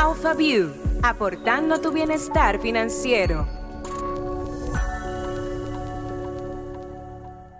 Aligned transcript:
AlphaView, 0.00 1.00
aportando 1.02 1.80
tu 1.80 1.90
bienestar 1.90 2.60
financiero. 2.60 3.48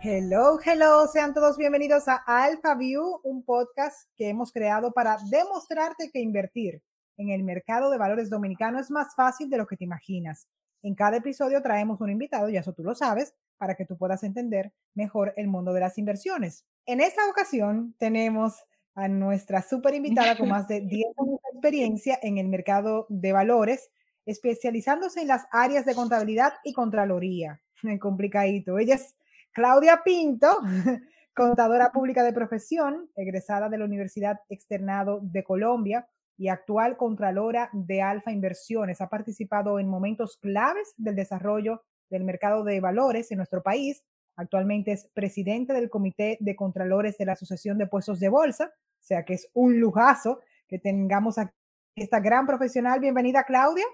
Hello, 0.01 0.61
hello, 0.65 1.09
sean 1.09 1.35
todos 1.35 1.57
bienvenidos 1.57 2.07
a 2.07 2.23
AlphaView, 2.25 3.23
un 3.25 3.43
podcast 3.45 4.09
que 4.15 4.29
hemos 4.29 4.53
creado 4.53 4.93
para 4.93 5.17
demostrarte 5.29 6.13
que 6.13 6.21
invertir 6.21 6.81
en 7.17 7.31
el 7.31 7.43
mercado 7.43 7.91
de 7.91 7.99
valores 7.99 8.31
dominicano 8.31 8.79
es 8.79 8.89
más 8.89 9.17
fácil 9.17 9.51
de 9.51 9.57
lo 9.57 9.67
que 9.67 9.77
te 9.77 9.83
imaginas. 9.83 10.47
En 10.83 10.95
cada 10.95 11.17
episodio 11.17 11.61
traemos 11.61 12.01
un 12.01 12.11
invitado, 12.11 12.49
ya 12.49 12.61
eso 12.61 12.73
tú 12.73 12.85
lo 12.85 12.95
sabes, 12.95 13.35
para 13.57 13.75
que 13.75 13.85
tú 13.85 13.99
puedas 13.99 14.23
entender 14.23 14.73
mejor 14.95 15.35
el 15.37 15.49
mundo 15.49 15.73
de 15.73 15.81
las 15.81 15.99
inversiones. 15.99 16.65
En 16.87 17.01
esta 17.01 17.29
ocasión 17.29 17.97
tenemos 17.99 18.63
a 18.99 19.07
nuestra 19.07 19.63
super 19.63 19.95
invitada 19.95 20.37
con 20.37 20.49
más 20.49 20.67
de 20.67 20.81
10 20.81 21.07
años 21.19 21.39
de 21.41 21.51
experiencia 21.53 22.19
en 22.21 22.39
el 22.39 22.49
mercado 22.49 23.07
de 23.09 23.33
valores, 23.33 23.93
especializándose 24.27 25.21
en 25.21 25.29
las 25.29 25.47
áreas 25.53 25.87
de 25.87 25.95
contabilidad 25.95 26.55
y 26.65 26.73
contraloría. 26.73 27.63
Complicadito. 28.01 28.77
Ella 28.77 28.97
es 28.97 29.17
Claudia 29.53 30.03
Pinto, 30.05 30.49
contadora 31.33 31.93
pública 31.93 32.25
de 32.25 32.33
profesión, 32.33 33.09
egresada 33.15 33.69
de 33.69 33.79
la 33.79 33.85
Universidad 33.85 34.41
Externado 34.49 35.21
de 35.23 35.45
Colombia 35.45 36.09
y 36.37 36.49
actual 36.49 36.97
contralora 36.97 37.71
de 37.73 38.03
Alfa 38.03 38.33
Inversiones. 38.33 39.01
Ha 39.01 39.09
participado 39.09 39.79
en 39.79 39.89
momentos 39.89 40.39
claves 40.39 40.95
del 40.97 41.15
desarrollo 41.15 41.85
del 42.11 42.25
mercado 42.25 42.65
de 42.65 42.81
valores 42.81 43.31
en 43.31 43.37
nuestro 43.37 43.63
país. 43.63 44.03
Actualmente 44.35 44.91
es 44.91 45.09
presidente 45.15 45.73
del 45.73 45.89
Comité 45.89 46.37
de 46.41 46.57
Contralores 46.57 47.17
de 47.17 47.27
la 47.27 47.33
Asociación 47.35 47.79
de 47.79 47.87
Puestos 47.87 48.19
de 48.19 48.29
Bolsa, 48.29 48.73
sea 49.09 49.25
que 49.25 49.35
es 49.35 49.49
un 49.55 49.81
lujazo 49.81 50.41
que 50.69 50.79
tengamos 50.79 51.39
aquí 51.39 51.53
esta 51.97 52.21
gran 52.21 52.47
profesional. 52.47 53.01
Bienvenida, 53.01 53.43
Claudia. 53.45 53.85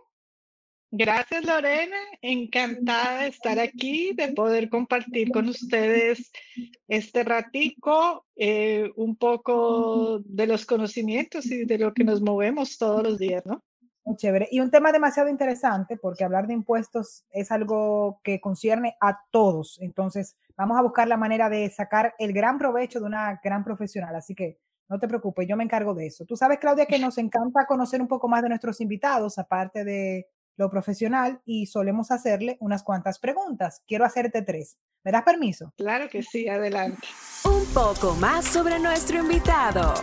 Gracias, 0.90 1.44
Lorena. 1.44 1.96
Encantada 2.20 3.22
de 3.22 3.28
estar 3.28 3.58
aquí, 3.58 4.12
de 4.14 4.32
poder 4.32 4.68
compartir 4.68 5.30
con 5.32 5.48
ustedes 5.48 6.30
este 6.86 7.24
ratico, 7.24 8.26
eh, 8.36 8.92
un 8.96 9.16
poco 9.16 10.20
de 10.24 10.46
los 10.46 10.66
conocimientos 10.66 11.46
y 11.46 11.64
de 11.64 11.78
lo 11.78 11.94
que 11.94 12.04
nos 12.04 12.20
movemos 12.20 12.78
todos 12.78 13.02
los 13.02 13.18
días, 13.18 13.44
¿no? 13.46 13.64
Muy 14.04 14.16
chévere. 14.16 14.48
Y 14.50 14.60
un 14.60 14.70
tema 14.70 14.92
demasiado 14.92 15.28
interesante 15.28 15.96
porque 15.96 16.24
hablar 16.24 16.46
de 16.46 16.54
impuestos 16.54 17.24
es 17.30 17.50
algo 17.50 18.20
que 18.22 18.40
concierne 18.40 18.96
a 19.00 19.18
todos. 19.30 19.78
Entonces, 19.80 20.36
vamos 20.56 20.78
a 20.78 20.82
buscar 20.82 21.08
la 21.08 21.16
manera 21.16 21.48
de 21.48 21.70
sacar 21.70 22.14
el 22.18 22.32
gran 22.32 22.58
provecho 22.58 23.00
de 23.00 23.06
una 23.06 23.40
gran 23.42 23.64
profesional. 23.64 24.14
Así 24.14 24.34
que 24.34 24.58
no 24.88 24.98
te 24.98 25.08
preocupes, 25.08 25.46
yo 25.48 25.56
me 25.56 25.64
encargo 25.64 25.94
de 25.94 26.06
eso. 26.06 26.24
Tú 26.24 26.36
sabes, 26.36 26.58
Claudia, 26.58 26.86
que 26.86 26.98
nos 27.00 27.18
encanta 27.18 27.66
conocer 27.66 28.00
un 28.00 28.08
poco 28.08 28.28
más 28.28 28.42
de 28.42 28.48
nuestros 28.48 28.80
invitados, 28.80 29.38
aparte 29.38 29.84
de 29.84 30.28
lo 30.56 30.70
profesional 30.70 31.40
y 31.44 31.66
solemos 31.66 32.10
hacerle 32.10 32.56
unas 32.60 32.82
cuantas 32.82 33.18
preguntas. 33.18 33.82
Quiero 33.86 34.04
hacerte 34.04 34.42
tres. 34.42 34.78
¿Me 35.02 35.12
das 35.12 35.22
permiso? 35.22 35.72
Claro 35.76 36.08
que 36.08 36.22
sí, 36.22 36.48
adelante. 36.48 37.06
Un 37.44 37.66
poco 37.74 38.14
más 38.14 38.46
sobre 38.46 38.78
nuestro 38.78 39.18
invitado. 39.18 39.94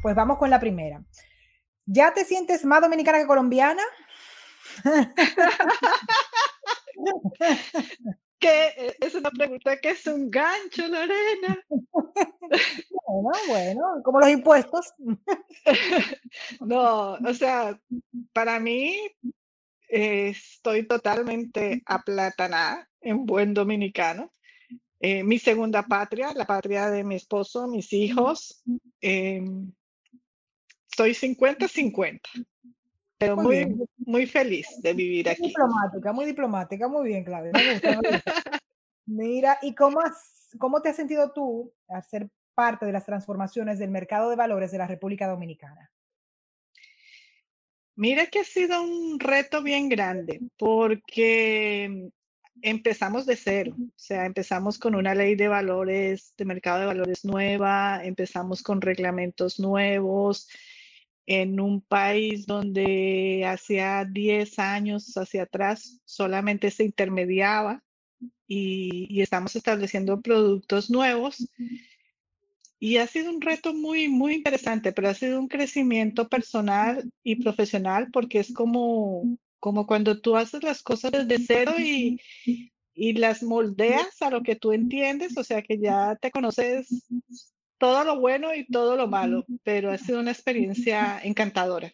Pues 0.00 0.14
vamos 0.14 0.38
con 0.38 0.48
la 0.50 0.60
primera. 0.60 1.04
¿Ya 1.84 2.14
te 2.14 2.24
sientes 2.24 2.64
más 2.64 2.80
dominicana 2.80 3.18
que 3.18 3.26
colombiana? 3.26 3.82
que 8.42 8.66
eh, 8.76 8.96
es 9.00 9.14
una 9.14 9.30
pregunta 9.30 9.78
que 9.78 9.90
es 9.90 10.06
un 10.06 10.30
gancho, 10.30 10.86
Lorena. 10.88 11.64
Bueno, 13.04 13.30
bueno, 13.46 14.02
como 14.04 14.20
los 14.20 14.30
impuestos. 14.30 14.92
No, 16.60 17.12
o 17.14 17.34
sea, 17.34 17.78
para 18.32 18.58
mí 18.58 18.96
eh, 19.88 20.28
estoy 20.28 20.86
totalmente 20.86 21.82
aplatanada 21.86 22.88
en 23.00 23.26
buen 23.26 23.54
dominicano. 23.54 24.32
Eh, 25.00 25.22
mi 25.24 25.38
segunda 25.38 25.82
patria, 25.82 26.32
la 26.34 26.46
patria 26.46 26.90
de 26.90 27.04
mi 27.04 27.16
esposo, 27.16 27.68
mis 27.68 27.92
hijos. 27.92 28.62
Em, 29.00 29.72
soy 30.86 31.12
50-50 31.12 32.20
pero 33.22 33.36
muy, 33.36 33.66
muy, 33.66 33.86
feliz 34.26 34.66
de 34.82 34.92
vivir 34.92 35.28
aquí. 35.28 35.42
Muy 35.42 35.48
diplomática, 35.48 36.12
muy 36.12 36.26
diplomática, 36.26 36.88
muy 36.88 37.08
bien, 37.08 37.24
Claudia. 37.24 37.52
Mira, 39.06 39.58
¿y 39.62 39.74
cómo, 39.74 40.00
has, 40.00 40.50
cómo 40.58 40.80
te 40.80 40.90
has 40.90 40.96
sentido 40.96 41.32
tú 41.32 41.72
al 41.88 42.02
ser 42.04 42.28
parte 42.54 42.86
de 42.86 42.92
las 42.92 43.04
transformaciones 43.04 43.78
del 43.78 43.90
mercado 43.90 44.30
de 44.30 44.36
valores 44.36 44.70
de 44.70 44.78
la 44.78 44.86
República 44.86 45.26
Dominicana? 45.26 45.90
Mira 47.94 48.26
que 48.26 48.40
ha 48.40 48.44
sido 48.44 48.82
un 48.82 49.20
reto 49.20 49.62
bien 49.62 49.88
grande 49.88 50.40
porque 50.56 52.10
empezamos 52.62 53.26
de 53.26 53.36
cero, 53.36 53.74
o 53.78 53.92
sea, 53.96 54.24
empezamos 54.24 54.78
con 54.78 54.94
una 54.94 55.14
ley 55.14 55.34
de 55.34 55.48
valores, 55.48 56.32
de 56.36 56.44
mercado 56.44 56.80
de 56.80 56.86
valores 56.86 57.24
nueva, 57.24 58.00
empezamos 58.04 58.62
con 58.62 58.80
reglamentos 58.80 59.58
nuevos, 59.58 60.48
en 61.26 61.60
un 61.60 61.80
país 61.80 62.46
donde 62.46 63.44
hacía 63.46 64.04
10 64.04 64.58
años 64.58 65.16
hacia 65.16 65.44
atrás 65.44 66.00
solamente 66.04 66.70
se 66.70 66.84
intermediaba 66.84 67.82
y, 68.46 69.20
estamos 69.20 69.56
estableciendo 69.56 70.20
productos 70.20 70.90
nuevos. 70.90 71.48
Y 72.78 72.96
ha 72.96 73.06
sido 73.06 73.30
un 73.30 73.40
reto 73.40 73.72
muy, 73.72 74.08
muy 74.08 74.34
interesante, 74.34 74.92
pero 74.92 75.08
ha 75.08 75.14
sido 75.14 75.38
un 75.38 75.48
crecimiento 75.48 76.28
personal 76.28 77.08
y 77.22 77.36
profesional 77.36 78.08
porque 78.12 78.40
es 78.40 78.52
como, 78.52 79.38
como 79.60 79.86
cuando 79.86 80.20
tú 80.20 80.36
haces 80.36 80.64
las 80.64 80.82
cosas 80.82 81.12
desde 81.12 81.38
cero 81.38 81.74
y, 81.78 82.20
y 82.92 83.12
las 83.14 83.44
moldeas 83.44 84.20
a 84.20 84.30
lo 84.30 84.42
que 84.42 84.56
tú 84.56 84.72
entiendes, 84.72 85.36
o 85.38 85.44
sea 85.44 85.62
que 85.62 85.78
ya 85.78 86.16
te 86.20 86.32
conoces 86.32 86.88
todo 87.82 88.04
lo 88.04 88.20
bueno 88.20 88.54
y 88.54 88.64
todo 88.64 88.94
lo 88.94 89.08
malo, 89.08 89.44
pero 89.64 89.90
ha 89.90 89.98
sido 89.98 90.20
una 90.20 90.30
experiencia 90.30 91.18
encantadora. 91.24 91.92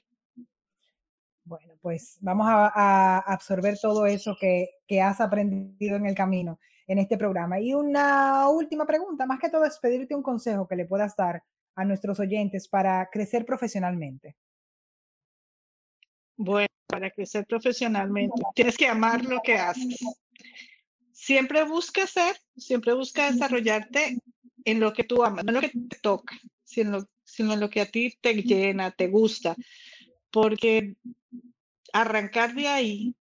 Bueno, 1.44 1.78
pues 1.80 2.18
vamos 2.20 2.46
a, 2.46 3.20
absorber 3.20 3.78
todo 3.80 4.04
eso 4.04 4.36
que, 4.38 4.68
que, 4.86 5.00
has 5.00 5.18
aprendido 5.18 5.96
en 5.96 6.04
el 6.04 6.14
camino 6.14 6.60
en 6.86 6.98
este 6.98 7.16
programa. 7.16 7.58
Y 7.58 7.72
una 7.72 8.50
última 8.50 8.84
pregunta, 8.84 9.24
más 9.24 9.40
que 9.40 9.48
todo 9.48 9.64
es 9.64 9.78
pedirte 9.78 10.14
un 10.14 10.22
consejo 10.22 10.68
que 10.68 10.76
le 10.76 10.84
puedas 10.84 11.16
dar 11.16 11.42
a 11.74 11.86
nuestros 11.86 12.20
oyentes 12.20 12.68
para 12.68 13.08
crecer 13.10 13.46
profesionalmente. 13.46 14.36
Bueno, 16.36 16.68
para 16.86 17.10
crecer 17.10 17.46
profesionalmente, 17.46 18.42
tienes 18.54 18.76
que 18.76 18.88
amar 18.88 19.24
lo 19.24 19.40
que 19.40 19.54
haces. 19.54 20.04
Siempre 21.12 21.64
busca 21.64 22.06
ser, 22.06 22.36
siempre 22.58 22.92
busca 22.92 23.32
desarrollarte 23.32 24.18
en 24.70 24.80
lo 24.80 24.92
que 24.92 25.04
tú 25.04 25.24
amas, 25.24 25.44
no 25.44 25.50
en 25.50 25.54
lo 25.54 25.60
que 25.62 25.70
te 25.70 25.98
toca, 26.02 26.38
sino, 26.62 27.08
sino 27.24 27.54
en 27.54 27.60
lo 27.60 27.70
que 27.70 27.80
a 27.80 27.86
ti 27.86 28.14
te 28.20 28.34
llena, 28.34 28.90
te 28.90 29.08
gusta. 29.08 29.56
Porque 30.30 30.94
arrancar 31.92 32.54
de 32.54 32.68
ahí, 32.68 33.14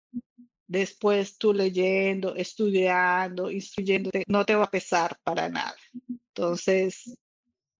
después 0.67 1.37
tú 1.37 1.53
leyendo, 1.53 2.35
estudiando, 2.35 3.51
instruyéndote, 3.51 4.23
no 4.27 4.43
te 4.43 4.55
va 4.55 4.63
a 4.65 4.71
pesar 4.71 5.19
para 5.23 5.47
nada. 5.49 5.75
Entonces, 6.29 7.15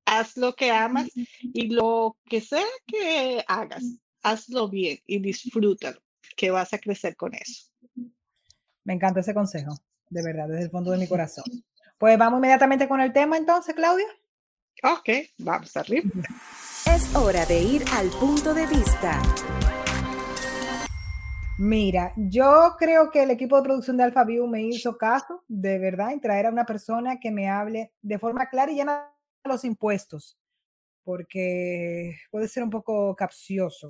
haz 0.06 0.38
lo 0.38 0.56
que 0.56 0.70
amas 0.70 1.09
y 1.42 1.70
lo 1.70 2.18
que 2.30 2.42
sea 2.42 2.68
que 2.86 3.44
hagas, 3.47 3.84
hazlo 4.22 4.70
bien 4.70 5.00
y 5.08 5.18
disfrútalo, 5.18 6.00
que 6.38 6.52
vas 6.52 6.72
a 6.74 6.78
crecer 6.78 7.16
con 7.16 7.34
eso. 7.34 7.72
Me 8.84 8.94
encanta 8.94 9.22
ese 9.22 9.34
consejo, 9.34 9.76
de 10.12 10.22
verdad, 10.22 10.47
desde 10.47 10.66
el 10.66 10.70
fondo 10.70 10.92
de 10.92 11.00
mi 11.00 11.08
corazón. 11.08 11.46
Pues 11.97 12.17
vamos 12.17 12.39
inmediatamente 12.39 12.89
con 12.89 13.00
el 13.00 13.13
tema 13.13 13.38
entonces, 13.38 13.73
Claudia. 13.73 14.07
Ok, 14.83 15.09
vamos 15.38 15.75
arriba. 15.78 16.09
Es 16.94 17.16
hora 17.16 17.45
de 17.45 17.61
ir 17.61 17.85
al 17.93 18.09
punto 18.09 18.53
de 18.53 18.67
vista. 18.67 19.22
Mira, 21.58 22.11
yo 22.17 22.75
creo 22.78 23.09
que 23.11 23.23
el 23.23 23.31
equipo 23.31 23.55
de 23.55 23.64
producción 23.64 23.96
de 23.96 24.03
AlphaView 24.03 24.46
me 24.46 24.64
hizo 24.64 24.97
caso, 24.97 25.46
de 25.47 25.79
verdad, 25.79 26.11
en 26.11 26.20
traer 26.20 26.47
a 26.47 26.49
una 26.49 26.66
persona 26.66 27.17
que 27.17 27.31
me 27.31 27.49
hable 27.49 27.93
de 28.02 28.20
forma 28.20 28.49
clara 28.49 28.73
y 28.73 28.75
llena 28.75 29.09
de 29.41 29.49
los 29.49 29.64
impuestos, 29.64 30.37
porque 31.05 32.17
puede 32.29 32.49
ser 32.49 32.64
un 32.64 32.70
poco 32.70 33.16
capcioso, 33.16 33.87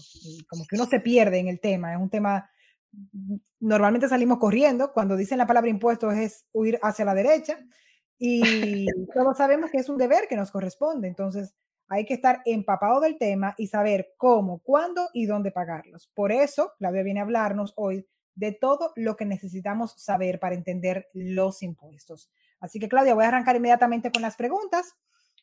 como 0.47 0.63
que 0.69 0.75
uno 0.75 0.85
se 0.85 0.99
pierde 0.99 1.39
en 1.39 1.47
el 1.47 1.59
tema, 1.59 1.93
es 1.93 1.99
un 1.99 2.11
tema, 2.11 2.47
normalmente 3.59 4.07
salimos 4.07 4.37
corriendo, 4.37 4.93
cuando 4.93 5.17
dicen 5.17 5.39
la 5.39 5.47
palabra 5.47 5.71
impuestos 5.71 6.13
es 6.13 6.45
huir 6.53 6.77
hacia 6.83 7.03
la 7.03 7.15
derecha, 7.15 7.57
y 8.17 8.85
todos 9.13 9.37
sabemos 9.37 9.71
que 9.71 9.77
es 9.77 9.89
un 9.89 9.97
deber 9.97 10.27
que 10.27 10.35
nos 10.35 10.51
corresponde, 10.51 11.07
entonces 11.07 11.53
hay 11.87 12.05
que 12.05 12.15
estar 12.15 12.41
empapado 12.45 12.99
del 12.99 13.17
tema 13.17 13.53
y 13.57 13.67
saber 13.67 14.13
cómo, 14.17 14.59
cuándo 14.59 15.09
y 15.13 15.25
dónde 15.25 15.51
pagarlos. 15.51 16.09
Por 16.13 16.31
eso, 16.31 16.73
Claudia 16.77 17.03
viene 17.03 17.19
a 17.19 17.23
hablarnos 17.23 17.73
hoy 17.75 18.07
de 18.33 18.51
todo 18.51 18.91
lo 18.95 19.15
que 19.15 19.25
necesitamos 19.25 19.93
saber 19.97 20.39
para 20.39 20.55
entender 20.55 21.07
los 21.13 21.61
impuestos. 21.63 22.29
Así 22.59 22.79
que, 22.79 22.89
Claudia, 22.89 23.13
voy 23.13 23.25
a 23.25 23.29
arrancar 23.29 23.55
inmediatamente 23.55 24.11
con 24.11 24.21
las 24.21 24.35
preguntas. 24.35 24.95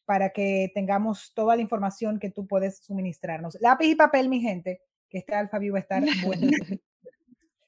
para 0.04 0.30
que 0.30 0.72
tengamos 0.74 1.32
toda 1.32 1.54
la 1.54 1.62
información 1.62 2.18
que 2.18 2.28
tú 2.28 2.48
puedes 2.48 2.78
suministrarnos. 2.78 3.56
Lápiz 3.60 3.86
y 3.86 3.94
papel, 3.94 4.28
mi 4.28 4.40
gente, 4.40 4.82
que 5.08 5.18
este 5.18 5.32
AlphaView 5.32 5.74
va 5.74 5.78
a 5.78 5.82
estar 5.82 6.02
bueno. 6.26 6.50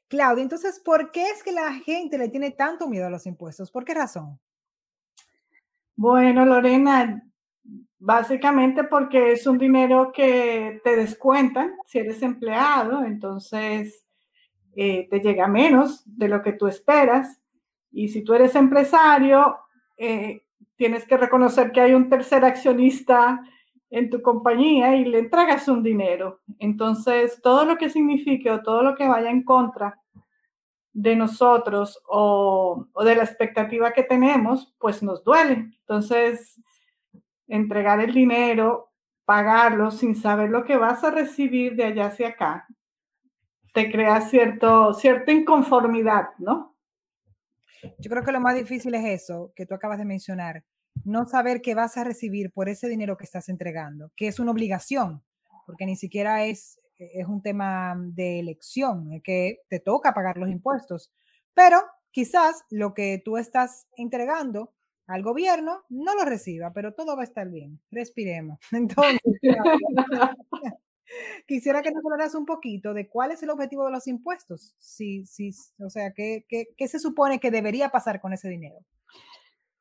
Claudia, 0.08 0.42
entonces, 0.42 0.80
¿por 0.80 1.12
qué 1.12 1.30
es 1.30 1.44
que 1.44 1.52
la 1.52 1.72
gente 1.74 2.18
le 2.18 2.28
tiene 2.28 2.50
tanto 2.50 2.88
miedo 2.88 3.06
a 3.06 3.10
los 3.10 3.26
impuestos? 3.26 3.70
¿Por 3.70 3.84
qué 3.84 3.94
razón? 3.94 4.40
Bueno, 5.96 6.44
Lorena, 6.44 7.22
básicamente 7.98 8.84
porque 8.84 9.32
es 9.32 9.46
un 9.46 9.58
dinero 9.58 10.10
que 10.12 10.80
te 10.82 10.96
descuentan 10.96 11.74
si 11.86 12.00
eres 12.00 12.20
empleado, 12.22 13.04
entonces 13.04 14.04
eh, 14.74 15.06
te 15.08 15.20
llega 15.20 15.46
menos 15.46 16.02
de 16.04 16.28
lo 16.28 16.42
que 16.42 16.52
tú 16.52 16.66
esperas. 16.66 17.40
Y 17.92 18.08
si 18.08 18.24
tú 18.24 18.34
eres 18.34 18.56
empresario, 18.56 19.56
eh, 19.96 20.42
tienes 20.76 21.06
que 21.06 21.16
reconocer 21.16 21.70
que 21.70 21.80
hay 21.80 21.94
un 21.94 22.08
tercer 22.08 22.44
accionista 22.44 23.40
en 23.88 24.10
tu 24.10 24.20
compañía 24.20 24.96
y 24.96 25.04
le 25.04 25.20
entregas 25.20 25.68
un 25.68 25.84
dinero. 25.84 26.40
Entonces, 26.58 27.40
todo 27.40 27.64
lo 27.64 27.76
que 27.76 27.88
signifique 27.88 28.50
o 28.50 28.62
todo 28.62 28.82
lo 28.82 28.96
que 28.96 29.06
vaya 29.06 29.30
en 29.30 29.44
contra 29.44 30.00
de 30.94 31.16
nosotros 31.16 32.00
o, 32.08 32.86
de 33.04 33.16
la 33.16 33.24
expectativa 33.24 33.92
que 33.92 34.04
tenemos, 34.04 34.74
pues 34.78 35.02
nos 35.02 35.22
duele. 35.24 35.72
Entonces, 35.80 36.60
entregar 37.48 38.00
el 38.00 38.14
dinero, 38.14 38.92
pagarlo 39.24 39.90
sin 39.90 40.14
saber 40.14 40.50
lo 40.50 40.64
que 40.64 40.76
vas 40.76 41.02
a 41.02 41.10
recibir 41.10 41.74
de 41.74 41.84
allá 41.84 42.06
hacia 42.06 42.28
acá, 42.28 42.66
te 43.74 43.90
crea 43.90 44.20
cierto, 44.20 44.94
cierta 44.94 45.32
inconformidad, 45.32 46.28
¿no? 46.38 46.76
Yo 47.98 48.08
creo 48.08 48.22
que 48.22 48.32
lo 48.32 48.40
más 48.40 48.54
difícil 48.54 48.94
es 48.94 49.22
eso 49.22 49.52
que 49.56 49.66
tú 49.66 49.74
acabas 49.74 49.98
de 49.98 50.04
mencionar, 50.04 50.64
no 51.04 51.26
saber 51.26 51.60
qué 51.60 51.74
vas 51.74 51.96
a 51.96 52.04
recibir 52.04 52.52
por 52.52 52.68
ese 52.68 52.88
dinero 52.88 53.16
que 53.16 53.24
estás 53.24 53.48
entregando, 53.48 54.12
que 54.16 54.28
es 54.28 54.38
una 54.38 54.52
obligación, 54.52 55.22
porque 55.66 55.86
ni 55.86 55.96
siquiera 55.96 56.44
es, 56.44 56.80
es 56.98 57.26
un 57.26 57.42
tema 57.42 57.94
de 57.98 58.40
elección, 58.40 59.20
que 59.22 59.60
te 59.68 59.80
toca 59.80 60.14
pagar 60.14 60.36
los 60.38 60.50
impuestos, 60.50 61.12
pero 61.54 61.80
quizás 62.10 62.64
lo 62.70 62.94
que 62.94 63.20
tú 63.24 63.36
estás 63.36 63.86
entregando 63.96 64.72
al 65.06 65.22
gobierno 65.22 65.82
no 65.88 66.14
lo 66.14 66.24
reciba, 66.24 66.72
pero 66.72 66.94
todo 66.94 67.16
va 67.16 67.22
a 67.22 67.24
estar 67.24 67.50
bien. 67.50 67.80
Respiremos. 67.90 68.58
Entonces, 68.72 69.20
quisiera 71.46 71.82
que 71.82 71.90
nos 71.90 72.04
hablaras 72.04 72.34
un 72.34 72.46
poquito 72.46 72.94
de 72.94 73.08
cuál 73.08 73.32
es 73.32 73.42
el 73.42 73.50
objetivo 73.50 73.84
de 73.84 73.92
los 73.92 74.06
impuestos. 74.06 74.74
Sí, 74.78 75.26
sí, 75.26 75.50
o 75.78 75.90
sea, 75.90 76.12
¿qué, 76.12 76.46
qué, 76.48 76.68
qué 76.76 76.88
se 76.88 76.98
supone 76.98 77.40
que 77.40 77.50
debería 77.50 77.90
pasar 77.90 78.20
con 78.20 78.32
ese 78.32 78.48
dinero? 78.48 78.78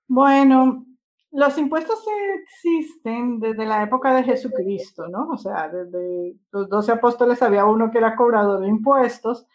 Bueno, 0.08 0.86
los 1.34 1.58
impuestos 1.58 2.06
existen 2.42 3.40
desde 3.40 3.66
la 3.66 3.82
época 3.82 4.14
de 4.14 4.24
Jesucristo, 4.24 5.08
¿no? 5.08 5.30
O 5.30 5.38
sea, 5.38 5.68
desde 5.68 6.36
los 6.52 6.70
doce 6.70 6.92
apóstoles 6.92 7.42
había 7.42 7.66
uno 7.66 7.90
que 7.90 7.98
era 7.98 8.16
cobrador 8.16 8.62
de 8.62 8.68
impuestos, 8.68 9.48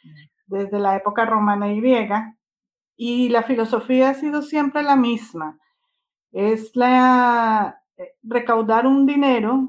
desde 0.47 0.81
la 0.81 0.97
época 0.97 1.25
romana 1.25 1.73
y 1.73 1.81
griega, 1.81 2.37
y 2.97 3.29
la 3.29 3.45
filosofía 3.45 4.11
ha 4.11 4.15
sido 4.15 4.43
siempre 4.43 4.83
la 4.83 4.97
misma. 4.97 5.59
Es 6.33 6.75
la 6.75 7.81
eh, 7.97 8.15
recaudar 8.25 8.87
un 8.87 9.07
dinero 9.07 9.69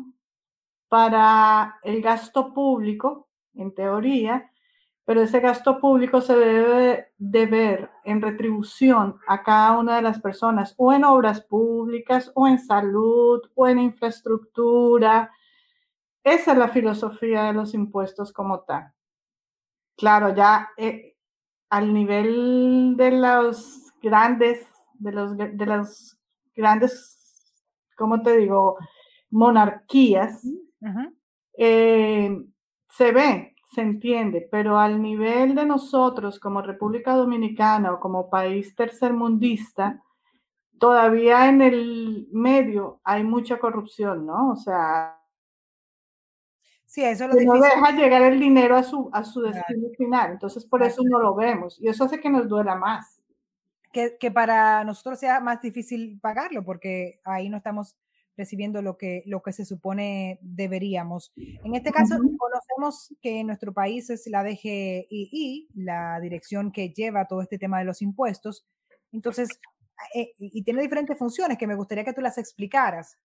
para 0.87 1.79
el 1.83 2.01
gasto 2.01 2.53
público, 2.53 3.29
en 3.53 3.73
teoría, 3.75 4.51
pero 5.05 5.21
ese 5.21 5.39
gasto 5.39 5.79
público 5.79 6.21
se 6.21 6.35
debe 6.35 7.13
de 7.17 7.45
ver 7.45 7.91
en 8.09 8.21
retribución 8.21 9.19
a 9.27 9.43
cada 9.43 9.77
una 9.77 9.97
de 9.97 10.01
las 10.01 10.19
personas, 10.19 10.73
o 10.77 10.91
en 10.91 11.03
obras 11.03 11.41
públicas, 11.41 12.31
o 12.33 12.47
en 12.47 12.57
salud, 12.57 13.41
o 13.53 13.67
en 13.67 13.79
infraestructura. 13.79 15.31
Esa 16.23 16.51
es 16.53 16.57
la 16.57 16.69
filosofía 16.69 17.43
de 17.43 17.53
los 17.53 17.73
impuestos 17.75 18.33
como 18.33 18.61
tal. 18.61 18.91
Claro, 19.95 20.33
ya 20.33 20.69
eh, 20.75 21.15
al 21.69 21.93
nivel 21.93 22.95
de 22.97 23.11
los 23.11 23.91
grandes, 24.01 24.65
de 24.95 25.11
los, 25.11 25.37
de 25.37 25.65
los 25.65 26.17
grandes, 26.55 27.17
¿cómo 27.95 28.23
te 28.23 28.37
digo? 28.37 28.77
Monarquías, 29.29 30.41
eh, 31.57 32.43
se 32.89 33.11
ve 33.11 33.55
se 33.71 33.81
entiende, 33.81 34.47
pero 34.51 34.79
al 34.79 35.01
nivel 35.01 35.53
de 35.53 35.65
nosotros 35.65 36.39
como 36.39 36.61
República 36.61 37.13
Dominicana 37.13 37.93
o 37.93 37.99
como 37.99 38.29
país 38.29 38.75
tercermundista, 38.75 40.03
todavía 40.79 41.47
en 41.47 41.61
el 41.61 42.27
medio 42.31 42.99
hay 43.03 43.23
mucha 43.23 43.59
corrupción, 43.59 44.25
¿no? 44.25 44.51
O 44.51 44.55
sea, 44.55 45.21
sí, 46.85 47.03
eso 47.03 47.27
lo 47.27 47.35
no 47.35 47.61
deja 47.61 47.91
llegar 47.91 48.23
el 48.23 48.39
dinero 48.39 48.75
a 48.75 48.81
su, 48.81 49.09
a 49.13 49.23
su 49.23 49.41
destino 49.41 49.89
final, 49.95 50.31
entonces 50.31 50.65
por 50.65 50.81
eso 50.81 51.03
no 51.03 51.19
lo 51.19 51.35
vemos 51.35 51.79
y 51.79 51.89
eso 51.89 52.05
hace 52.05 52.19
que 52.19 52.29
nos 52.29 52.47
duela 52.47 52.75
más. 52.75 53.21
Que, 53.91 54.17
que 54.19 54.29
para 54.29 54.83
nosotros 54.83 55.19
sea 55.19 55.39
más 55.39 55.61
difícil 55.61 56.19
pagarlo 56.21 56.63
porque 56.63 57.21
ahí 57.23 57.49
no 57.49 57.57
estamos 57.57 57.95
recibiendo 58.39 58.81
lo 58.81 58.97
que, 58.97 59.21
lo 59.25 59.41
que 59.41 59.51
se 59.51 59.65
supone 59.65 60.39
deberíamos. 60.41 61.33
En 61.35 61.75
este 61.75 61.91
caso, 61.91 62.15
conocemos 62.17 63.13
que 63.21 63.41
en 63.41 63.47
nuestro 63.47 63.73
país 63.73 64.09
es 64.09 64.27
la 64.27 64.45
DGII, 64.45 65.67
la 65.75 66.21
dirección 66.21 66.71
que 66.71 66.89
lleva 66.89 67.27
todo 67.27 67.41
este 67.41 67.59
tema 67.59 67.79
de 67.79 67.85
los 67.85 68.01
impuestos. 68.01 68.65
Entonces, 69.11 69.49
eh, 70.15 70.31
y 70.37 70.63
tiene 70.63 70.81
diferentes 70.81 71.17
funciones 71.17 71.57
que 71.57 71.67
me 71.67 71.75
gustaría 71.75 72.05
que 72.05 72.13
tú 72.13 72.21
las 72.21 72.37
explicaras. 72.37 73.17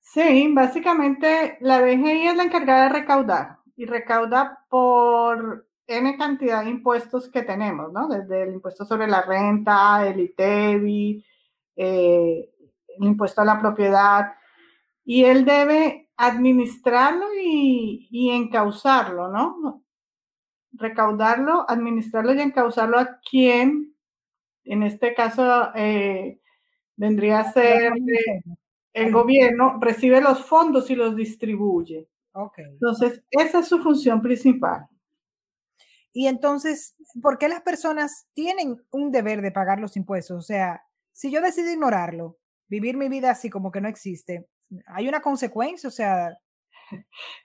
Sí, 0.00 0.52
básicamente 0.52 1.56
la 1.60 1.80
DGI 1.80 2.28
es 2.28 2.36
la 2.36 2.42
encargada 2.42 2.84
de 2.84 3.00
recaudar 3.00 3.58
y 3.76 3.86
recauda 3.86 4.66
por 4.68 5.66
N 5.86 6.18
cantidad 6.18 6.64
de 6.64 6.70
impuestos 6.70 7.30
que 7.30 7.42
tenemos, 7.42 7.90
¿no? 7.94 8.08
Desde 8.08 8.42
el 8.42 8.52
impuesto 8.52 8.84
sobre 8.84 9.06
la 9.06 9.22
renta, 9.22 10.06
el 10.06 10.20
ITEBI, 10.20 11.24
eh, 11.76 12.50
el 13.00 13.06
impuesto 13.06 13.42
a 13.42 13.44
la 13.44 13.60
propiedad, 13.60 14.34
y 15.04 15.24
él 15.24 15.44
debe 15.44 16.10
administrarlo 16.16 17.26
y, 17.40 18.08
y 18.10 18.30
encauzarlo, 18.30 19.28
¿no? 19.28 19.82
Recaudarlo, 20.72 21.64
administrarlo 21.68 22.34
y 22.34 22.40
encauzarlo 22.40 22.98
a 22.98 23.18
quien, 23.20 23.94
en 24.64 24.82
este 24.82 25.14
caso, 25.14 25.70
eh, 25.74 26.40
vendría 26.96 27.40
a 27.40 27.52
ser 27.52 27.92
el 28.92 29.12
gobierno, 29.12 29.78
recibe 29.80 30.20
los 30.20 30.44
fondos 30.44 30.90
y 30.90 30.96
los 30.96 31.14
distribuye. 31.16 32.08
Okay. 32.32 32.66
Entonces, 32.66 33.22
esa 33.30 33.60
es 33.60 33.68
su 33.68 33.78
función 33.78 34.20
principal. 34.20 34.86
Y 36.12 36.26
entonces, 36.26 36.96
¿por 37.22 37.38
qué 37.38 37.48
las 37.48 37.62
personas 37.62 38.26
tienen 38.32 38.76
un 38.90 39.10
deber 39.10 39.40
de 39.40 39.52
pagar 39.52 39.78
los 39.78 39.96
impuestos? 39.96 40.36
O 40.36 40.42
sea, 40.42 40.82
si 41.12 41.30
yo 41.30 41.40
decido 41.40 41.70
ignorarlo, 41.70 42.36
vivir 42.68 42.96
mi 42.96 43.08
vida 43.08 43.30
así 43.30 43.50
como 43.50 43.70
que 43.70 43.80
no 43.80 43.88
existe, 43.88 44.46
hay 44.86 45.08
una 45.08 45.20
consecuencia, 45.20 45.88
o 45.88 45.92
sea. 45.92 46.38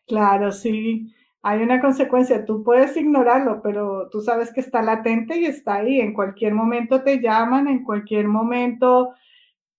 Claro, 0.08 0.52
sí, 0.52 1.14
hay 1.42 1.62
una 1.62 1.82
consecuencia. 1.82 2.46
Tú 2.46 2.64
puedes 2.64 2.96
ignorarlo, 2.98 3.62
pero 3.62 4.10
tú 4.10 4.22
sabes 4.22 4.54
que 4.54 4.62
está 4.62 4.82
latente 4.82 5.38
y 5.38 5.46
está 5.46 5.76
ahí. 5.76 6.00
En 6.00 6.14
cualquier 6.14 6.54
momento 6.54 7.04
te 7.04 7.20
llaman, 7.20 7.68
en 7.68 7.84
cualquier 7.84 8.28
momento 8.28 9.14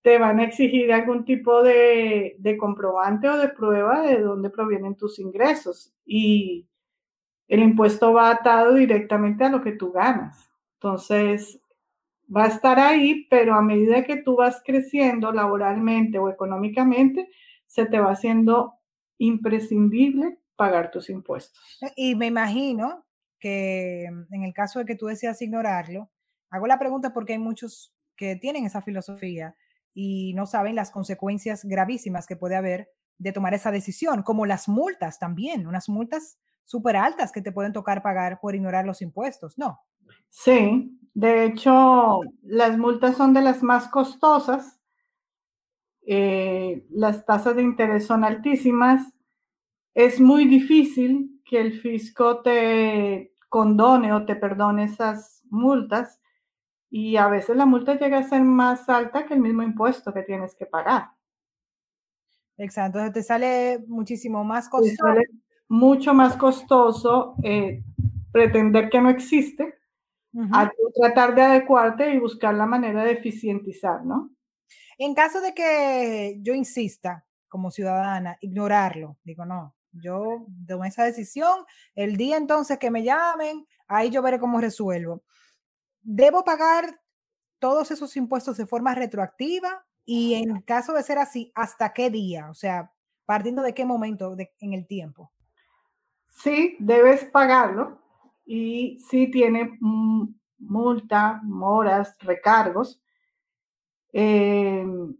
te 0.03 0.19
van 0.19 0.41
a 0.41 0.45
exigir 0.45 0.93
algún 0.93 1.25
tipo 1.25 1.63
de, 1.63 2.37
de 2.39 2.57
comprobante 2.59 3.29
o 3.29 3.39
de 3.39 3.49
prueba 3.49 4.03
de 4.03 4.21
dónde 4.21 4.51
provienen 4.51 4.97
tus 4.97 5.19
ingresos. 5.19 5.95
Y 6.05 6.69
el 7.49 7.63
impuesto 7.63 8.13
va 8.13 8.31
atado 8.31 8.75
directamente 8.75 9.45
a 9.45 9.51
lo 9.51 9.63
que 9.63 9.73
tú 9.73 9.93
ganas. 9.93 10.51
Entonces, 10.75 11.61
va 12.35 12.45
a 12.45 12.49
estar 12.49 12.79
ahí, 12.79 13.27
pero 13.31 13.55
a 13.55 13.63
medida 13.63 14.05
que 14.05 14.17
tú 14.17 14.37
vas 14.37 14.63
creciendo 14.65 15.33
laboralmente 15.33 16.19
o 16.19 16.29
económicamente, 16.29 17.29
se 17.67 17.87
te 17.87 17.99
va 17.99 18.13
haciendo 18.13 18.75
imprescindible 19.19 20.39
pagar 20.57 20.91
tus 20.91 21.11
impuestos. 21.11 21.79
Y 21.97 22.15
me 22.15 22.27
imagino 22.27 23.05
que 23.39 24.05
en 24.05 24.43
el 24.43 24.55
caso 24.55 24.79
de 24.79 24.85
que 24.85 24.97
tú 24.97 25.07
deseas 25.07 25.41
ignorarlo, 25.43 26.11
hago 26.51 26.67
la 26.67 26.79
pregunta 26.79 27.13
porque 27.13 27.35
hay 27.35 27.39
muchos 27.39 27.95
que 28.17 28.37
tienen 28.37 28.65
esa 28.65 28.83
filosofía 28.83 29.57
y 29.93 30.35
no 30.35 30.47
saben 30.47 30.75
las 30.75 30.91
consecuencias 30.91 31.65
gravísimas 31.65 32.27
que 32.27 32.37
puede 32.37 32.57
haber 32.57 32.89
de 33.19 33.33
tomar 33.33 33.55
esa 33.55 33.71
decisión, 33.71 34.23
como 34.23 34.47
las 34.47 34.69
multas 34.69 35.19
también, 35.19 35.67
unas 35.67 35.89
multas 35.89 36.39
súper 36.65 36.97
altas 36.97 37.33
que 37.33 37.43
te 37.43 37.53
pueden 37.53 37.73
tocar 37.73 38.03
pagar 38.03 38.41
por 38.41 38.55
ignorar 38.55 38.87
los 38.87 39.03
impuestos, 39.03 39.59
¿no? 39.59 39.81
Sí, 40.37 40.99
de 41.15 41.45
hecho, 41.45 42.21
las 42.43 42.77
multas 42.77 43.17
son 43.17 43.35
de 43.35 43.41
las 43.41 43.63
más 43.63 43.87
costosas. 43.87 44.81
Eh, 46.07 46.85
las 46.91 47.25
tasas 47.25 47.55
de 47.55 47.63
interés 47.63 48.07
son 48.07 48.25
altísimas. 48.25 49.15
Es 49.95 50.21
muy 50.21 50.47
difícil 50.47 51.41
que 51.45 51.61
el 51.61 51.81
fisco 51.81 52.43
te 52.43 53.33
condone 53.49 54.13
o 54.13 54.27
te 54.27 54.35
perdone 54.35 54.85
esas 54.85 55.41
multas. 55.51 56.21
y 56.91 57.17
a 57.17 57.29
veces 57.29 57.57
la 57.57 57.67
multa 57.67 57.99
llega 57.99 58.19
a 58.19 58.29
ser 58.29 58.43
más 58.43 58.89
alta 58.89 59.27
que 59.27 59.35
el 59.35 59.41
mismo 59.41 59.63
impuesto 59.63 60.13
que 60.13 60.23
tienes 60.23 60.55
que 60.57 60.67
pagar. 60.67 61.11
Exacto, 62.59 62.99
entonces 62.99 63.15
te 63.15 63.23
sale 63.23 63.85
muchísimo 63.87 64.45
más 64.45 64.69
costoso. 64.69 65.15
mucho 65.69 66.13
más 66.13 66.37
costoso 66.37 67.37
eh, 67.43 67.85
pretender 68.33 68.91
que 68.91 69.01
no 69.01 69.11
existe 69.11 69.75
a 70.53 70.71
tratar 70.95 71.35
de 71.35 71.43
adecuarte 71.43 72.13
y 72.13 72.19
buscar 72.19 72.55
la 72.55 72.67
manera 72.67 73.05
de 73.05 73.13
eficientizar, 73.13 74.05
¿no? 74.05 74.31
En 74.99 75.15
caso 75.15 75.41
de 75.41 75.55
que 75.55 76.39
yo 76.41 76.55
insista 76.55 77.25
como 77.49 77.71
ciudadana, 77.71 78.37
ignorarlo, 78.41 79.17
digo, 79.23 79.45
no, 79.45 79.75
yo 79.93 80.47
tomo 80.67 80.85
esa 80.85 81.05
decisión, 81.05 81.65
el 81.95 82.17
día 82.17 82.37
entonces 82.37 82.79
que 82.79 82.91
me 82.91 83.05
llamen, 83.05 83.67
ahí 83.87 84.11
yo 84.11 84.23
veré 84.23 84.39
cómo 84.39 84.61
resuelvo. 84.61 85.23
¿Debo 86.03 86.45
pagar 86.45 87.01
todos 87.59 87.91
esos 87.91 88.17
impuestos 88.17 88.57
de 88.57 88.67
forma 88.67 88.95
retroactiva? 88.95 89.87
Y 90.05 90.35
en 90.35 90.61
caso 90.63 90.93
de 90.93 91.03
ser 91.03 91.19
así, 91.19 91.53
¿hasta 91.55 91.93
qué 91.93 92.11
día? 92.11 92.51
O 92.51 92.55
sea, 92.55 92.93
partiendo 93.25 93.63
de 93.63 93.73
qué 93.73 93.87
momento 93.87 94.37
en 94.61 94.73
el 94.75 94.87
tiempo. 94.87 95.33
Sí, 96.29 96.77
debes 96.81 97.25
pagarlo 97.25 98.04
y 98.45 98.99
sí 99.09 99.31
tiene 99.31 99.79
multa, 100.59 101.41
moras, 101.45 102.17
recargos. 102.21 103.01
Em, 104.13 105.17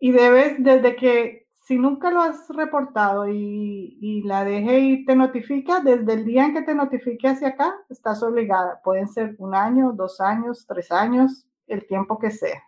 y 0.00 0.10
debes, 0.12 0.56
desde 0.58 0.96
que, 0.96 1.46
si 1.64 1.78
nunca 1.78 2.10
lo 2.10 2.20
has 2.22 2.48
reportado 2.48 3.28
y, 3.28 3.98
y, 4.00 4.22
la 4.24 4.44
DGI 4.44 5.04
te 5.04 5.14
notifica, 5.14 5.80
desde 5.80 6.14
el 6.14 6.24
día 6.24 6.46
en 6.46 6.54
que 6.54 6.62
te 6.62 6.74
notifique 6.74 7.28
hacia 7.28 7.48
acá, 7.48 7.74
estás 7.88 8.22
obligada. 8.22 8.80
Pueden 8.82 9.08
ser 9.08 9.36
un 9.38 9.54
año, 9.54 9.92
dos 9.92 10.20
años, 10.20 10.66
tres 10.66 10.90
años, 10.90 11.46
el 11.68 11.86
tiempo 11.86 12.18
que 12.18 12.30
sea. 12.30 12.62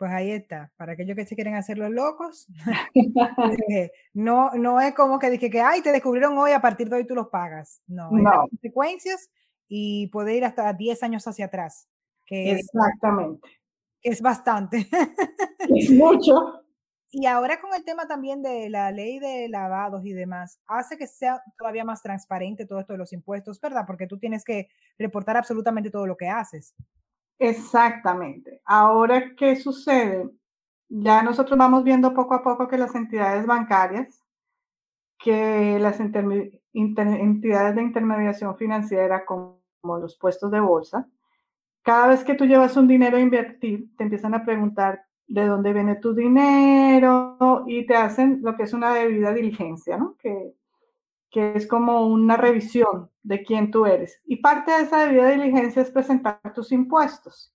Pues 0.00 0.12
ahí 0.12 0.30
está, 0.30 0.72
para 0.78 0.94
aquellos 0.94 1.14
que 1.14 1.26
se 1.26 1.34
quieren 1.34 1.56
hacer 1.56 1.76
los 1.76 1.90
locos, 1.90 2.48
no, 4.14 4.50
no 4.54 4.80
es 4.80 4.94
como 4.94 5.18
que 5.18 5.28
dije 5.28 5.50
que, 5.50 5.60
ay, 5.60 5.82
te 5.82 5.92
descubrieron 5.92 6.38
hoy, 6.38 6.52
a 6.52 6.62
partir 6.62 6.88
de 6.88 6.96
hoy 6.96 7.06
tú 7.06 7.14
los 7.14 7.28
pagas. 7.28 7.82
No, 7.86 8.08
hay 8.08 8.48
consecuencias 8.48 9.28
y 9.68 10.06
puede 10.06 10.36
ir 10.36 10.46
hasta 10.46 10.72
10 10.72 11.02
años 11.02 11.28
hacia 11.28 11.44
atrás. 11.44 11.86
Que 12.24 12.52
Exactamente. 12.52 13.46
Es, 14.00 14.22
bastante. 14.22 14.88
Es 15.68 15.90
mucho. 15.90 16.62
Y 17.10 17.26
ahora 17.26 17.60
con 17.60 17.74
el 17.74 17.84
tema 17.84 18.08
también 18.08 18.40
de 18.40 18.70
la 18.70 18.92
ley 18.92 19.18
de 19.18 19.50
lavados 19.50 20.06
y 20.06 20.14
demás, 20.14 20.62
hace 20.66 20.96
que 20.96 21.08
sea 21.08 21.42
todavía 21.58 21.84
más 21.84 22.00
transparente 22.00 22.64
todo 22.64 22.80
esto 22.80 22.94
de 22.94 22.98
los 22.98 23.12
impuestos, 23.12 23.60
¿verdad? 23.60 23.84
Porque 23.86 24.06
tú 24.06 24.18
tienes 24.18 24.44
que 24.44 24.68
reportar 24.98 25.36
absolutamente 25.36 25.90
todo 25.90 26.06
lo 26.06 26.16
que 26.16 26.30
haces. 26.30 26.74
Exactamente. 27.42 28.60
Ahora, 28.66 29.34
¿qué 29.34 29.56
sucede? 29.56 30.28
Ya 30.88 31.22
nosotros 31.22 31.58
vamos 31.58 31.84
viendo 31.84 32.14
poco 32.14 32.34
a 32.34 32.42
poco 32.42 32.68
que 32.68 32.78
las 32.78 32.94
entidades 32.94 33.46
bancarias, 33.46 34.22
que 35.18 35.78
las 35.80 36.00
entidades 36.00 37.74
de 37.76 37.82
intermediación 37.82 38.56
financiera 38.56 39.24
como 39.26 39.60
los 40.00 40.16
puestos 40.16 40.50
de 40.50 40.60
bolsa, 40.60 41.08
cada 41.82 42.08
vez 42.08 42.24
que 42.24 42.34
tú 42.34 42.46
llevas 42.46 42.76
un 42.76 42.88
dinero 42.88 43.18
a 43.18 43.20
invertir, 43.20 43.96
te 43.96 44.04
empiezan 44.04 44.34
a 44.34 44.44
preguntar 44.44 45.04
de 45.28 45.46
dónde 45.46 45.72
viene 45.74 45.96
tu 45.96 46.14
dinero 46.14 47.64
y 47.66 47.86
te 47.86 47.96
hacen 47.96 48.40
lo 48.42 48.56
que 48.56 48.64
es 48.64 48.74
una 48.74 48.94
debida 48.94 49.34
diligencia, 49.34 49.98
¿no? 49.98 50.16
Que 50.18 50.54
que 51.32 51.54
es 51.56 51.66
como 51.68 52.06
una 52.08 52.36
revisión 52.38 53.09
de 53.22 53.42
quién 53.42 53.70
tú 53.70 53.86
eres. 53.86 54.20
Y 54.24 54.36
parte 54.36 54.72
de 54.72 54.82
esa 54.82 55.06
debida 55.06 55.28
diligencia 55.28 55.82
es 55.82 55.90
presentar 55.90 56.40
tus 56.54 56.72
impuestos, 56.72 57.52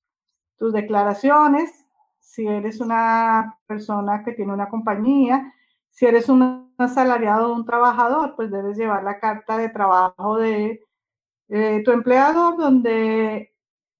tus 0.57 0.74
declaraciones, 0.74 1.86
si 2.19 2.48
eres 2.48 2.81
una 2.81 3.57
persona 3.65 4.24
que 4.24 4.34
tiene 4.34 4.53
una 4.53 4.69
compañía, 4.69 5.53
si 5.89 6.05
eres 6.05 6.27
un 6.27 6.74
asalariado 6.77 7.50
o 7.50 7.55
un 7.55 7.65
trabajador, 7.65 8.36
pues 8.36 8.51
debes 8.51 8.77
llevar 8.77 9.03
la 9.03 9.19
carta 9.19 9.57
de 9.57 9.69
trabajo 9.69 10.38
de 10.38 10.81
tu 11.86 11.91
empleador 11.91 12.57
donde 12.57 13.53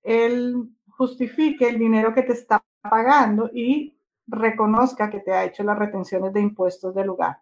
él 0.04 0.70
justifique 0.90 1.70
el 1.70 1.80
dinero 1.80 2.14
que 2.14 2.24
te 2.24 2.34
está 2.34 2.64
pagando 2.82 3.50
y 3.54 3.98
reconozca 4.28 5.10
que 5.10 5.20
te 5.20 5.32
ha 5.32 5.46
hecho 5.46 5.64
las 5.64 5.78
retenciones 5.78 6.34
de 6.34 6.42
impuestos 6.42 6.94
del 6.96 7.08
lugar. 7.08 7.40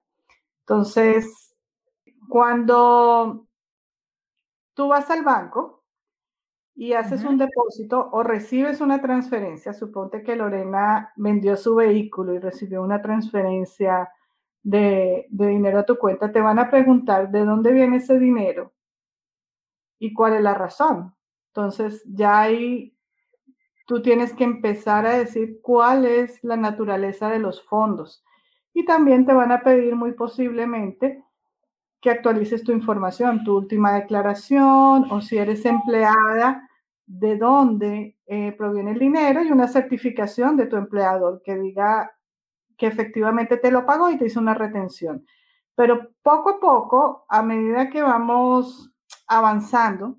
Entonces, 0.60 1.56
cuando 2.28 3.48
tú 4.74 4.88
vas 4.88 5.10
al 5.10 5.24
banco 5.24 5.84
y 6.76 6.94
haces 6.94 7.24
un 7.24 7.38
depósito 7.38 8.10
o 8.12 8.24
recibes 8.24 8.82
una 8.82 9.00
transferencia, 9.02 9.74
suponte 9.74 10.24
que 10.24 10.36
Lorena 10.36 11.14
vendió 11.16 11.56
su 11.56 11.76
vehículo 11.76 12.34
y 12.34 12.40
recibió 12.40 12.82
una 12.82 13.02
transferencia 13.02 14.10
de, 14.64 15.28
dinero 15.30 15.80
a 15.80 15.86
tu 15.86 15.98
cuenta, 15.98 16.32
te 16.32 16.42
van 16.42 16.58
a 16.58 16.70
preguntar 16.70 17.30
de 17.30 17.46
dónde 17.46 17.72
viene 17.74 17.98
ese 17.98 18.18
dinero 18.18 18.74
y 20.00 20.14
cuál 20.14 20.34
es 20.34 20.42
la 20.42 20.54
razón. 20.54 21.14
Entonces, 21.50 22.04
ya 22.08 22.42
ahí 22.42 22.98
tú 23.86 24.02
tienes 24.02 24.34
que 24.34 24.44
empezar 24.44 25.06
a 25.06 25.18
decir 25.18 25.60
cuál 25.62 26.06
es 26.06 26.44
la 26.44 26.58
naturaleza 26.58 27.30
de 27.30 27.40
los 27.40 27.64
fondos. 27.64 28.24
Y 28.74 28.86
también 28.86 29.26
te 29.26 29.34
van 29.34 29.52
a 29.52 29.62
pedir 29.62 29.96
muy 29.96 30.14
posiblemente 30.14 31.24
que 32.04 32.12
actualices 32.12 32.66
tu 32.66 32.74
información, 32.74 33.46
tu 33.46 33.56
última 33.56 33.94
declaración 33.94 35.10
o 35.10 35.22
si 35.22 35.38
eres 35.38 35.64
empleada, 35.64 36.70
de 37.06 37.38
dónde 37.38 38.18
eh, 38.26 38.52
proviene 38.58 38.92
el 38.92 39.00
dinero 39.00 39.42
y 39.42 39.50
una 39.52 39.70
certificación 39.70 40.58
de 40.58 40.68
tu 40.68 40.76
empleador 40.76 41.42
que 41.46 41.56
diga 41.56 42.12
que 42.78 42.88
efectivamente 42.88 43.56
te 43.56 43.72
lo 43.72 43.86
pagó 43.86 44.10
y 44.10 44.18
te 44.18 44.26
hizo 44.26 44.42
una 44.42 44.54
retención. 44.54 45.26
Pero 45.76 46.10
poco 46.22 46.50
a 46.50 46.60
poco, 46.60 47.26
a 47.30 47.42
medida 47.42 47.90
que 47.90 48.02
vamos 48.02 48.92
avanzando, 49.26 50.18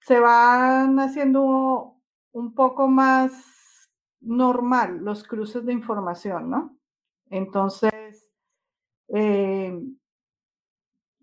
se 0.00 0.18
van 0.18 0.98
haciendo 0.98 1.94
un 2.32 2.54
poco 2.54 2.88
más 2.88 3.88
normal 4.20 4.98
los 5.04 5.22
cruces 5.22 5.64
de 5.64 5.74
información, 5.74 6.50
¿no? 6.50 6.76
Entonces, 7.30 8.28
eh, 9.08 9.80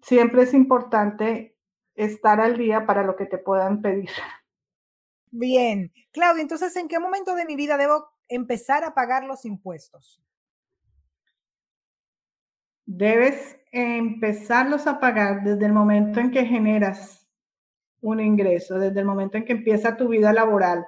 siempre 0.05 0.43
es 0.43 0.53
importante 0.53 1.57
estar 1.95 2.39
al 2.39 2.57
día 2.57 2.85
para 2.85 3.03
lo 3.03 3.15
que 3.15 3.25
te 3.25 3.38
puedan 3.38 3.81
pedir. 3.81 4.09
Bien, 5.31 5.91
Claudia, 6.12 6.41
entonces, 6.41 6.75
¿en 6.75 6.88
qué 6.88 7.00
momento 7.00 7.35
de 7.35 7.45
mi 7.45 7.55
vida 7.55 7.77
debo 7.77 8.07
empezar 8.27 8.83
a 8.83 8.93
pagar 8.93 9.24
los 9.24 9.45
impuestos? 9.45 10.21
Debes 12.85 13.57
empezarlos 13.71 14.85
a 14.85 15.00
pagar 15.00 15.43
desde 15.43 15.65
el 15.65 15.74
momento 15.74 16.19
en 16.19 16.29
que 16.29 16.45
generas 16.45 17.27
un 18.01 18.19
ingreso, 18.19 18.77
desde 18.77 19.00
el 19.00 19.05
momento 19.05 19.38
en 19.38 19.45
que 19.45 19.53
empieza 19.53 19.97
tu 19.97 20.07
vida 20.07 20.31
laboral, 20.31 20.85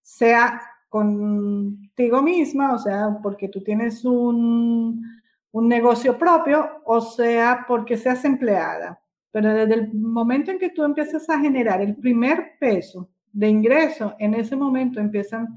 sea 0.00 0.62
contigo 0.88 2.22
misma, 2.22 2.72
o 2.72 2.78
sea, 2.78 3.18
porque 3.20 3.48
tú 3.48 3.62
tienes 3.62 4.04
un, 4.04 5.19
un 5.52 5.68
negocio 5.68 6.16
propio 6.18 6.82
o 6.84 7.00
sea 7.00 7.64
porque 7.66 7.96
seas 7.96 8.24
empleada. 8.24 9.00
Pero 9.32 9.54
desde 9.54 9.74
el 9.74 9.94
momento 9.94 10.50
en 10.50 10.58
que 10.58 10.70
tú 10.70 10.84
empiezas 10.84 11.28
a 11.30 11.38
generar 11.38 11.80
el 11.80 11.96
primer 11.96 12.58
peso 12.58 13.08
de 13.32 13.48
ingreso, 13.48 14.16
en 14.18 14.34
ese 14.34 14.56
momento 14.56 14.98
empiezan 14.98 15.56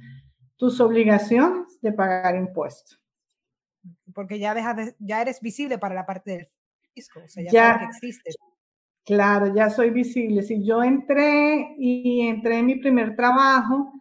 tus 0.58 0.80
obligaciones 0.80 1.82
de 1.82 1.92
pagar 1.92 2.36
impuestos. 2.36 3.00
Porque 4.14 4.38
ya, 4.38 4.54
dejas 4.54 4.96
ya 5.00 5.22
eres 5.22 5.42
visible 5.42 5.80
para 5.80 5.96
la 5.96 6.06
parte 6.06 6.32
del 6.32 6.50
fisco, 6.94 7.20
o 7.26 7.28
sea, 7.28 7.44
ya, 7.52 7.80
que 7.80 7.86
existe. 7.86 8.32
Claro, 9.04 9.54
ya 9.54 9.70
soy 9.70 9.90
visible. 9.90 10.44
Si 10.44 10.64
yo 10.64 10.84
entré 10.84 11.76
y 11.78 12.22
entré 12.28 12.60
en 12.60 12.68
mi 12.68 12.76
primer 12.76 13.16
trabajo, 13.16 13.92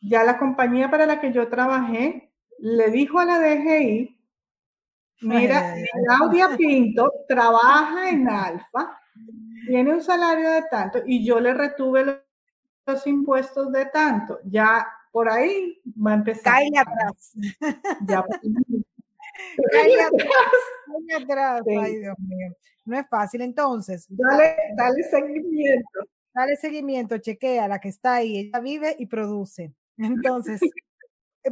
ya 0.00 0.24
la 0.24 0.38
compañía 0.38 0.90
para 0.90 1.06
la 1.06 1.20
que 1.20 1.32
yo 1.32 1.48
trabajé 1.48 2.32
le 2.58 2.90
dijo 2.90 3.18
a 3.18 3.24
la 3.24 3.38
DGI 3.38 4.19
Mira, 5.20 5.74
Claudia 6.04 6.48
Pinto 6.56 7.12
trabaja 7.28 8.10
en 8.10 8.28
Alfa, 8.28 8.98
tiene 9.66 9.94
un 9.94 10.02
salario 10.02 10.50
de 10.50 10.62
tanto 10.70 11.00
y 11.04 11.24
yo 11.24 11.40
le 11.40 11.54
retuve 11.54 12.22
los, 12.86 13.06
impuestos 13.06 13.70
de 13.70 13.86
tanto. 13.86 14.40
Ya 14.44 14.86
por 15.12 15.30
ahí 15.30 15.80
va 16.04 16.12
a 16.12 16.14
empezar. 16.14 16.54
Cae 16.54 16.70
atrás. 16.76 17.32
Ya. 18.06 18.24
Cae 19.72 20.00
atrás. 20.02 20.32
atrás. 21.22 21.62
Ay, 21.68 21.96
Dios 21.98 22.18
mío. 22.18 22.56
No 22.84 22.98
es 22.98 23.08
fácil. 23.08 23.42
Entonces, 23.42 24.06
dale, 24.08 24.56
dale 24.76 25.02
seguimiento. 25.04 26.00
Dale 26.34 26.56
seguimiento, 26.56 27.18
chequea 27.18 27.68
la 27.68 27.80
que 27.80 27.88
está 27.88 28.14
ahí. 28.14 28.38
Ella 28.38 28.60
vive 28.60 28.96
y 28.98 29.06
produce. 29.06 29.72
Entonces, 29.98 30.60
eh, 31.44 31.50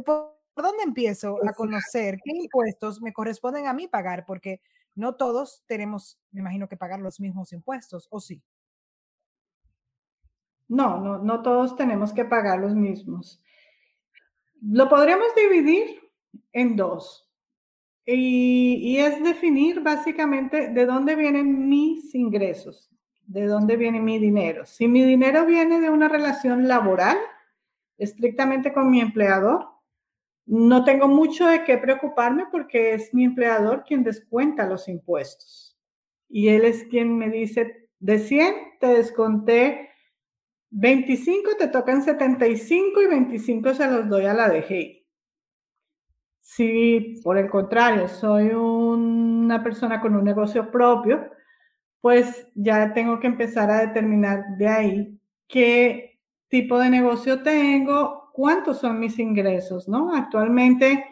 ¿Por 0.59 0.65
dónde 0.71 0.83
empiezo 0.83 1.37
a 1.47 1.53
conocer 1.53 2.17
qué 2.21 2.33
impuestos 2.35 3.01
me 3.01 3.13
corresponden 3.13 3.67
a 3.67 3.73
mí 3.73 3.87
pagar? 3.87 4.25
Porque 4.25 4.59
no 4.93 5.15
todos 5.15 5.63
tenemos, 5.67 6.19
me 6.31 6.41
imagino, 6.41 6.67
que 6.67 6.75
pagar 6.75 6.99
los 6.99 7.21
mismos 7.21 7.53
impuestos, 7.53 8.09
¿o 8.11 8.19
sí? 8.19 8.43
No, 10.67 10.99
no, 10.99 11.17
no 11.19 11.41
todos 11.43 11.77
tenemos 11.77 12.11
que 12.11 12.25
pagar 12.25 12.59
los 12.59 12.75
mismos. 12.75 13.41
Lo 14.61 14.89
podríamos 14.89 15.33
dividir 15.33 15.97
en 16.51 16.75
dos. 16.75 17.31
Y, 18.05 18.81
y, 18.81 18.97
es 18.97 19.23
definir 19.23 19.79
básicamente 19.79 20.71
de 20.71 20.85
dónde 20.85 21.15
vienen 21.15 21.69
mis 21.69 22.13
ingresos, 22.13 22.91
de 23.25 23.45
dónde 23.45 23.77
viene 23.77 24.01
mi 24.01 24.19
dinero. 24.19 24.65
Si 24.65 24.89
mi 24.89 25.05
dinero 25.05 25.45
viene 25.45 25.79
de 25.79 25.89
una 25.89 26.09
relación 26.09 26.67
laboral, 26.67 27.17
estrictamente 27.97 28.73
con 28.73 28.91
mi 28.91 28.99
empleador, 28.99 29.78
no 30.49 30.83
tengo 30.83 31.07
mucho 31.07 31.45
de 31.45 31.63
qué 31.63 31.77
preocuparme 31.77 32.47
porque 32.51 32.95
es 32.95 33.13
mi 33.13 33.23
empleador 33.23 33.83
quien 33.83 34.03
descuenta 34.03 34.65
los 34.65 34.87
impuestos. 34.87 35.77
Y 36.27 36.47
él 36.49 36.65
es 36.65 36.85
quien 36.85 37.15
me 37.15 37.29
dice, 37.29 37.87
de 37.99 38.17
100 38.17 38.55
te 38.79 38.87
desconté 38.87 39.89
25, 40.71 41.51
te 41.55 41.67
tocan 41.67 42.01
75 42.01 42.99
y 42.99 43.07
25 43.07 43.73
se 43.75 43.91
los 43.91 44.09
doy 44.09 44.25
a 44.25 44.33
la 44.33 44.49
DGI. 44.49 45.05
Si 46.41 47.21
por 47.23 47.37
el 47.37 47.47
contrario 47.47 48.07
soy 48.07 48.47
una 48.47 49.63
persona 49.63 50.01
con 50.01 50.15
un 50.15 50.23
negocio 50.23 50.71
propio, 50.71 51.29
pues 52.01 52.47
ya 52.55 52.91
tengo 52.93 53.19
que 53.19 53.27
empezar 53.27 53.69
a 53.69 53.85
determinar 53.85 54.57
de 54.57 54.67
ahí 54.67 55.19
qué 55.47 56.19
tipo 56.47 56.79
de 56.79 56.89
negocio 56.89 57.43
tengo, 57.43 58.18
cuántos 58.39 58.79
son 58.79 59.01
mis 59.01 59.19
ingresos, 59.19 59.89
¿no? 59.89 60.15
Actualmente 60.15 61.05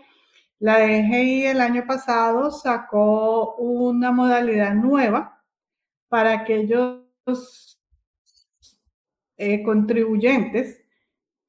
la 0.60 0.79
DGI 0.79 1.48
el 1.48 1.60
año 1.60 1.84
pasado 1.86 2.51
sacó 2.51 3.55
una 3.55 4.13
modalidad 4.13 4.74
nueva 4.74 5.43
para 6.07 6.31
aquellos 6.31 7.03
eh, 9.36 9.62
contribuyentes 9.62 10.81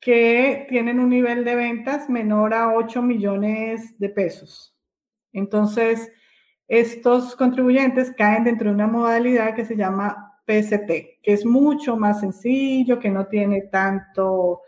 que 0.00 0.66
tienen 0.68 0.98
un 0.98 1.10
nivel 1.10 1.44
de 1.44 1.54
ventas 1.54 2.10
menor 2.10 2.54
a 2.54 2.74
8 2.74 3.00
millones 3.00 3.96
de 4.00 4.08
pesos. 4.08 4.76
Entonces, 5.32 6.10
estos 6.66 7.36
contribuyentes 7.36 8.12
caen 8.16 8.42
dentro 8.42 8.68
de 8.68 8.74
una 8.74 8.88
modalidad 8.88 9.54
que 9.54 9.64
se 9.64 9.76
llama 9.76 10.40
PST, 10.44 10.88
que 11.22 11.32
es 11.32 11.46
mucho 11.46 11.96
más 11.96 12.18
sencillo, 12.18 12.98
que 12.98 13.10
no 13.10 13.28
tiene 13.28 13.68
tanto, 13.70 14.62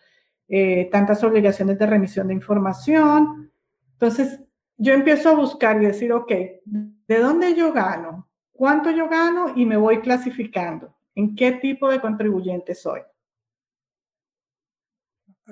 eh, 0.52 0.88
tantas 0.90 1.22
obligaciones 1.22 1.78
de 1.78 1.86
remisión 1.86 2.26
de 2.26 2.34
información. 2.34 3.52
Entonces, 3.92 4.42
yo 4.76 4.92
empiezo 4.92 5.28
a 5.28 5.36
buscar 5.36 5.80
y 5.80 5.86
decir, 5.86 6.12
ok, 6.12 6.32
¿de 6.64 7.18
dónde 7.20 7.54
yo 7.54 7.72
gano? 7.72 8.28
¿Cuánto 8.50 8.90
yo 8.90 9.08
gano? 9.08 9.52
Y 9.54 9.64
me 9.64 9.76
voy 9.76 10.00
clasificando. 10.00 10.96
¿En 11.14 11.36
qué 11.36 11.52
tipo 11.52 11.88
de 11.88 12.00
contribuyente 12.00 12.74
soy? 12.74 13.00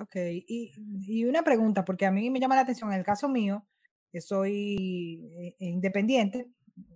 Ok, 0.00 0.16
y, 0.16 1.24
una 1.24 1.42
pregunta, 1.42 1.84
porque 1.84 2.04
a 2.04 2.10
mí 2.10 2.28
me 2.28 2.40
llama 2.40 2.56
la 2.56 2.62
atención, 2.62 2.90
en 2.92 2.98
el 2.98 3.04
caso 3.04 3.28
mío, 3.28 3.64
que 4.10 4.20
soy 4.20 5.30
eh, 5.38 5.54
independiente, 5.60 6.48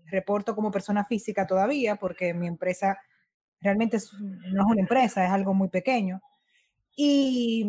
reporto 0.07 0.57
como 0.57 0.73
persona 0.73 1.05
física 1.05 1.47
todavía, 1.47 1.97
porque 1.97 2.35
mi 2.35 2.49
empresa 2.49 2.99
realmente 3.61 3.99
no 4.53 4.63
es 4.63 4.73
una 4.73 4.81
empresa, 4.81 5.25
es 5.25 5.31
algo 5.31 5.55
muy 5.55 5.69
pequeño. 5.69 6.21
Y, 6.97 7.67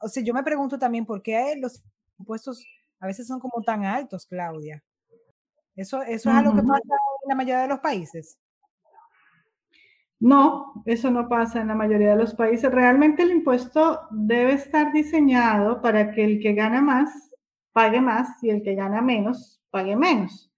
o 0.00 0.08
sea, 0.08 0.22
yo 0.22 0.34
me 0.34 0.42
pregunto 0.42 0.78
también 0.78 1.06
por 1.06 1.22
qué 1.22 1.54
los 1.60 1.82
impuestos 2.18 2.64
a 3.00 3.06
veces 3.06 3.26
son 3.26 3.40
como 3.40 3.62
tan 3.62 3.84
altos, 3.84 4.26
Claudia. 4.26 4.82
Eso, 5.74 6.02
eso 6.02 6.30
es 6.30 6.36
algo 6.36 6.54
que 6.54 6.62
pasa 6.62 6.82
en 6.82 7.28
la 7.28 7.34
mayoría 7.34 7.62
de 7.62 7.68
los 7.68 7.80
países. 7.80 8.38
No, 10.20 10.84
eso 10.86 11.10
no 11.10 11.28
pasa 11.28 11.60
en 11.60 11.68
la 11.68 11.74
mayoría 11.74 12.10
de 12.10 12.16
los 12.16 12.34
países. 12.34 12.70
Realmente 12.70 13.24
el 13.24 13.32
impuesto 13.32 14.02
debe 14.10 14.52
estar 14.52 14.92
diseñado 14.92 15.82
para 15.82 16.12
que 16.12 16.22
el 16.24 16.40
que 16.40 16.52
gana 16.52 16.80
más 16.80 17.30
pague 17.72 18.00
más 18.00 18.40
y 18.42 18.50
el 18.50 18.62
que 18.62 18.74
gana 18.74 19.02
menos 19.02 19.60
pague 19.70 19.96
menos. 19.96 20.52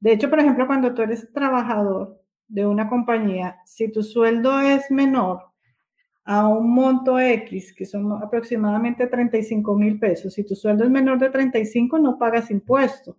De 0.00 0.12
hecho, 0.12 0.30
por 0.30 0.40
ejemplo, 0.40 0.66
cuando 0.66 0.92
tú 0.92 1.02
eres 1.02 1.32
trabajador 1.32 2.20
de 2.48 2.66
una 2.66 2.88
compañía, 2.88 3.60
si 3.64 3.92
tu 3.92 4.02
sueldo 4.02 4.58
es 4.58 4.90
menor 4.90 5.49
a 6.32 6.46
un 6.46 6.72
monto 6.72 7.18
X, 7.18 7.74
que 7.74 7.84
son 7.84 8.12
aproximadamente 8.22 9.08
35 9.08 9.74
mil 9.74 9.98
pesos, 9.98 10.32
si 10.32 10.44
tu 10.44 10.54
sueldo 10.54 10.84
es 10.84 10.90
menor 10.90 11.18
de 11.18 11.28
35, 11.28 11.98
no 11.98 12.18
pagas 12.18 12.52
impuesto. 12.52 13.18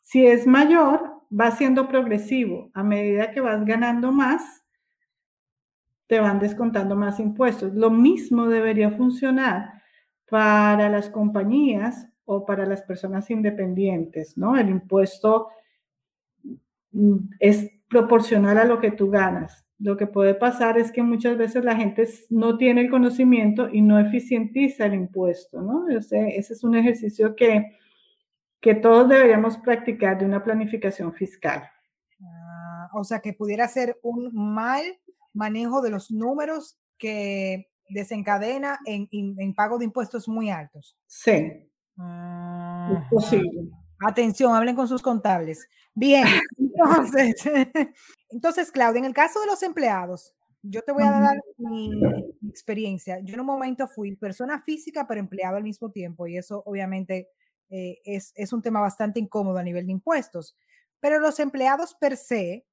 Si 0.00 0.26
es 0.26 0.44
mayor, 0.44 1.22
va 1.30 1.52
siendo 1.52 1.86
progresivo. 1.86 2.72
A 2.74 2.82
medida 2.82 3.30
que 3.30 3.40
vas 3.40 3.64
ganando 3.64 4.10
más, 4.10 4.64
te 6.08 6.18
van 6.18 6.40
descontando 6.40 6.96
más 6.96 7.20
impuestos. 7.20 7.72
Lo 7.72 7.88
mismo 7.90 8.48
debería 8.48 8.90
funcionar 8.90 9.80
para 10.28 10.88
las 10.88 11.10
compañías 11.10 12.08
o 12.24 12.44
para 12.44 12.66
las 12.66 12.82
personas 12.82 13.30
independientes, 13.30 14.36
¿no? 14.36 14.56
El 14.56 14.70
impuesto 14.70 15.50
mm, 16.90 17.16
es 17.38 17.70
proporcional 17.88 18.58
a 18.58 18.64
lo 18.64 18.80
que 18.80 18.90
tú 18.90 19.08
ganas. 19.08 19.63
Lo 19.78 19.96
que 19.96 20.06
puede 20.06 20.34
pasar 20.34 20.78
es 20.78 20.92
que 20.92 21.02
muchas 21.02 21.36
veces 21.36 21.64
la 21.64 21.76
gente 21.76 22.08
no 22.30 22.56
tiene 22.56 22.82
el 22.82 22.90
conocimiento 22.90 23.68
y 23.68 23.82
no 23.82 23.98
eficientiza 23.98 24.86
el 24.86 24.94
impuesto, 24.94 25.60
¿no? 25.60 25.88
Ese, 25.88 26.36
ese 26.36 26.52
es 26.52 26.62
un 26.62 26.76
ejercicio 26.76 27.34
que, 27.34 27.76
que 28.60 28.74
todos 28.74 29.08
deberíamos 29.08 29.58
practicar 29.58 30.18
de 30.18 30.24
una 30.24 30.42
planificación 30.42 31.12
fiscal. 31.12 31.68
Ah, 32.22 32.88
o 32.94 33.04
sea, 33.04 33.20
que 33.20 33.32
pudiera 33.32 33.66
ser 33.68 33.98
un 34.02 34.30
mal 34.32 34.82
manejo 35.32 35.82
de 35.82 35.90
los 35.90 36.10
números 36.10 36.78
que 36.96 37.68
desencadena 37.88 38.78
en, 38.86 39.54
pago 39.54 39.78
de 39.78 39.84
impuestos 39.84 40.28
muy 40.28 40.50
altos. 40.50 40.96
Sí. 41.06 41.68
Ah, 41.98 43.06
posible. 43.10 43.68
Atención, 44.00 44.54
hablen 44.54 44.76
con 44.76 44.88
sus 44.88 45.02
contables. 45.02 45.68
Bien, 45.94 46.24
entonces, 46.74 47.34
entonces, 48.30 48.72
Claudia, 48.72 48.98
en 48.98 49.04
el 49.04 49.14
caso 49.14 49.40
de 49.40 49.46
los 49.46 49.62
empleados, 49.62 50.34
yo 50.62 50.82
te 50.82 50.92
voy 50.92 51.02
a 51.02 51.10
dar 51.10 51.36
mi, 51.58 51.90
experiencia. 52.48 53.20
Yo 53.20 53.34
en 53.34 53.40
un 53.40 53.46
momento 53.46 53.86
fui 53.86 54.16
persona 54.16 54.60
física, 54.60 55.06
pero 55.06 55.20
empleado 55.20 55.56
al 55.56 55.62
mismo 55.62 55.90
tiempo, 55.90 56.26
y 56.26 56.38
eso 56.38 56.62
obviamente 56.66 57.28
eh, 57.70 58.00
es, 58.04 58.32
es 58.34 58.52
un 58.52 58.62
tema 58.62 58.80
bastante 58.80 59.20
incómodo 59.20 59.58
a 59.58 59.62
nivel 59.62 59.86
de 59.86 59.92
impuestos. 59.92 60.56
Pero 61.00 61.18
los 61.20 61.38
empleados 61.38 61.94
per 61.94 62.16
se, 62.16 62.66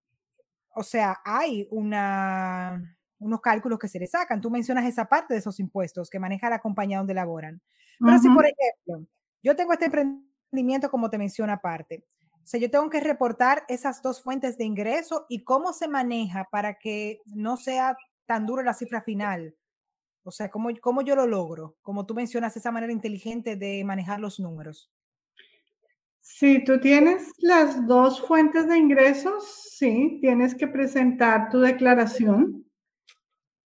o 0.73 0.83
sea, 0.83 1.19
hay 1.25 1.67
una, 1.69 2.95
unos 3.19 3.41
cálculos 3.41 3.77
que 3.77 3.87
se 3.87 3.99
le 3.99 4.07
sacan. 4.07 4.41
Tú 4.41 4.49
mencionas 4.49 4.85
esa 4.85 5.05
parte 5.05 5.33
de 5.33 5.39
esos 5.39 5.59
impuestos 5.59 6.09
que 6.09 6.19
maneja 6.19 6.49
la 6.49 6.59
compañía 6.59 6.97
donde 6.97 7.13
laboran. 7.13 7.61
Pero 7.99 8.17
si, 8.17 8.29
por 8.29 8.45
ejemplo, 8.45 9.07
yo 9.43 9.55
tengo 9.55 9.73
este 9.73 9.85
emprendimiento, 9.85 10.89
como 10.89 11.09
te 11.09 11.19
menciono 11.19 11.53
aparte, 11.53 12.03
o 12.43 12.47
sea, 12.47 12.59
yo 12.59 12.69
tengo 12.69 12.89
que 12.89 12.99
reportar 12.99 13.63
esas 13.67 14.01
dos 14.01 14.21
fuentes 14.21 14.57
de 14.57 14.65
ingreso 14.65 15.25
y 15.29 15.43
cómo 15.43 15.73
se 15.73 15.87
maneja 15.87 16.47
para 16.51 16.79
que 16.79 17.21
no 17.25 17.57
sea 17.57 17.95
tan 18.25 18.45
dura 18.45 18.63
la 18.63 18.73
cifra 18.73 19.01
final. 19.01 19.55
O 20.23 20.31
sea, 20.31 20.49
¿cómo, 20.49 20.69
cómo 20.81 21.01
yo 21.01 21.15
lo 21.15 21.27
logro? 21.27 21.77
Como 21.81 22.05
tú 22.05 22.13
mencionas, 22.13 22.55
esa 22.57 22.71
manera 22.71 22.93
inteligente 22.93 23.55
de 23.55 23.83
manejar 23.83 24.19
los 24.19 24.39
números. 24.39 24.91
Si 26.21 26.63
tú 26.63 26.79
tienes 26.79 27.31
las 27.39 27.87
dos 27.87 28.21
fuentes 28.21 28.67
de 28.67 28.77
ingresos, 28.77 29.69
sí, 29.71 30.19
tienes 30.21 30.53
que 30.53 30.67
presentar 30.67 31.49
tu 31.49 31.59
declaración, 31.59 32.65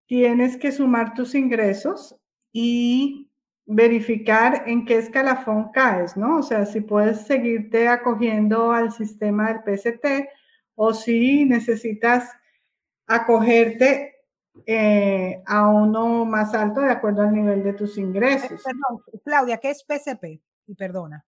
tienes 0.07 0.57
que 0.57 0.71
sumar 0.71 1.15
tus 1.15 1.35
ingresos 1.35 2.17
y 2.53 3.29
verificar 3.67 4.65
en 4.67 4.85
qué 4.85 4.99
escalafón 4.99 5.71
caes, 5.73 6.17
¿no? 6.17 6.39
O 6.39 6.43
sea, 6.43 6.67
si 6.67 6.81
puedes 6.81 7.27
seguirte 7.27 7.89
acogiendo 7.89 8.73
al 8.73 8.93
sistema 8.93 9.53
del 9.53 9.79
PST 9.79 10.29
o 10.75 10.93
si 10.93 11.45
necesitas 11.45 12.31
acogerte 13.07 14.15
eh, 14.67 15.43
a 15.47 15.69
uno 15.69 16.25
más 16.25 16.55
alto 16.55 16.81
de 16.81 16.91
acuerdo 16.91 17.23
al 17.23 17.33
nivel 17.33 17.63
de 17.63 17.73
tus 17.73 17.99
ingresos. 17.99 18.63
Perdón, 18.63 19.03
Claudia, 19.25 19.59
¿qué 19.59 19.71
es 19.71 19.85
PSP? 19.85 20.41
Y 20.67 20.75
perdona. 20.75 21.25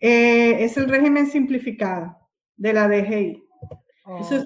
Eh, 0.00 0.64
es 0.64 0.76
el 0.76 0.88
régimen 0.88 1.26
simplificado 1.26 2.16
de 2.56 2.72
la 2.72 2.88
DGI. 2.88 3.42
eso, 4.20 4.44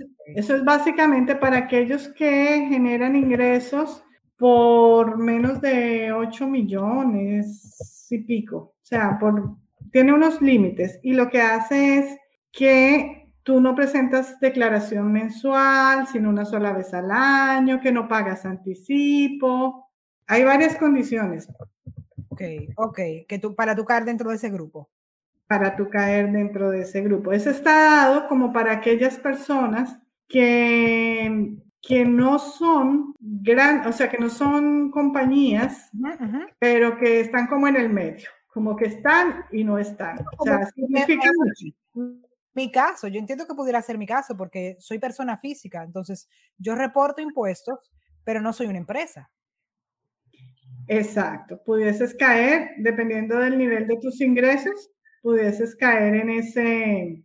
es, 0.54 0.64
básicamente 0.64 1.34
para 1.34 1.58
aquellos 1.58 2.08
que 2.08 2.66
generan 2.68 3.16
ingresos 3.16 4.04
por 4.40 5.18
menos 5.18 5.60
de 5.60 6.12
8 6.12 6.46
millones 6.48 8.06
y 8.08 8.18
pico. 8.20 8.56
O 8.56 8.74
sea, 8.80 9.18
por, 9.18 9.56
tiene 9.92 10.14
unos 10.14 10.40
límites 10.40 10.98
y 11.02 11.12
lo 11.12 11.28
que 11.28 11.42
hace 11.42 11.98
es 11.98 12.16
que 12.50 13.30
tú 13.42 13.60
no 13.60 13.74
presentas 13.74 14.40
declaración 14.40 15.12
mensual, 15.12 16.06
sino 16.06 16.30
una 16.30 16.46
sola 16.46 16.72
vez 16.72 16.94
al 16.94 17.10
año, 17.10 17.82
que 17.82 17.92
no 17.92 18.08
pagas 18.08 18.46
anticipo. 18.46 19.90
Hay 20.26 20.42
varias 20.42 20.76
condiciones. 20.76 21.46
Ok, 22.30 22.42
ok, 22.76 22.98
que 23.28 23.38
tú, 23.38 23.54
para 23.54 23.76
tu 23.76 23.84
caer 23.84 24.06
dentro 24.06 24.30
de 24.30 24.36
ese 24.36 24.48
grupo 24.48 24.88
para 25.46 25.74
tú 25.74 25.90
caer 25.90 26.30
dentro 26.30 26.70
de 26.70 26.82
ese 26.82 27.00
grupo. 27.00 27.32
Eso 27.32 27.50
está 27.50 27.72
dado 27.72 28.28
como 28.28 28.52
para 28.52 28.70
aquellas 28.70 29.18
personas 29.18 29.98
que 30.28 31.56
que 31.82 32.04
no 32.04 32.38
son 32.38 33.14
gran, 33.18 33.86
o 33.86 33.92
sea, 33.92 34.08
que 34.10 34.18
no 34.18 34.28
son 34.28 34.90
compañías, 34.90 35.90
pero 36.58 36.98
que 36.98 37.20
están 37.20 37.46
como 37.46 37.68
en 37.68 37.76
el 37.76 37.88
medio, 37.90 38.28
como 38.48 38.76
que 38.76 38.86
están 38.86 39.44
y 39.50 39.64
no 39.64 39.78
están. 39.78 40.18
O 40.38 40.44
sea, 40.44 40.66
significa 40.66 41.30
mucho. 41.36 42.16
Mi 42.52 42.70
caso, 42.70 43.08
yo 43.08 43.18
entiendo 43.18 43.46
que 43.46 43.54
pudiera 43.54 43.80
ser 43.80 43.96
mi 43.96 44.06
caso 44.06 44.36
porque 44.36 44.76
soy 44.78 44.98
persona 44.98 45.38
física, 45.38 45.82
entonces 45.82 46.28
yo 46.58 46.74
reporto 46.74 47.22
impuestos, 47.22 47.78
pero 48.24 48.40
no 48.40 48.52
soy 48.52 48.66
una 48.66 48.78
empresa. 48.78 49.30
Exacto, 50.86 51.62
pudieses 51.64 52.14
caer, 52.14 52.70
dependiendo 52.78 53.38
del 53.38 53.56
nivel 53.56 53.86
de 53.86 53.96
tus 53.98 54.20
ingresos, 54.20 54.90
pudieses 55.22 55.76
caer 55.76 56.16
en 56.16 56.30
ese, 56.30 57.22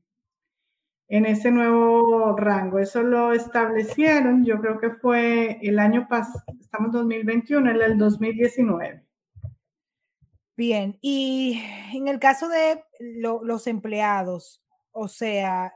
en 1.08 1.26
ese 1.26 1.52
nuevo 1.52 2.36
rango. 2.36 2.80
Eso 2.80 3.04
lo 3.04 3.34
establecieron, 3.34 4.44
yo 4.46 4.60
creo 4.60 4.80
que 4.80 4.91
fue 4.91 5.60
el 5.62 5.80
año 5.80 6.08
pasado, 6.08 6.44
estamos 6.60 6.91
2021, 6.91 7.72
en 7.72 7.82
el 7.82 7.98
2019. 7.98 9.04
Bien, 10.58 10.98
y 11.02 11.62
en 11.94 12.08
el 12.08 12.18
caso 12.20 12.48
de 12.48 12.84
los 13.00 13.68
empleados, 13.68 14.62
o 14.91 15.08
sea, 15.08 15.74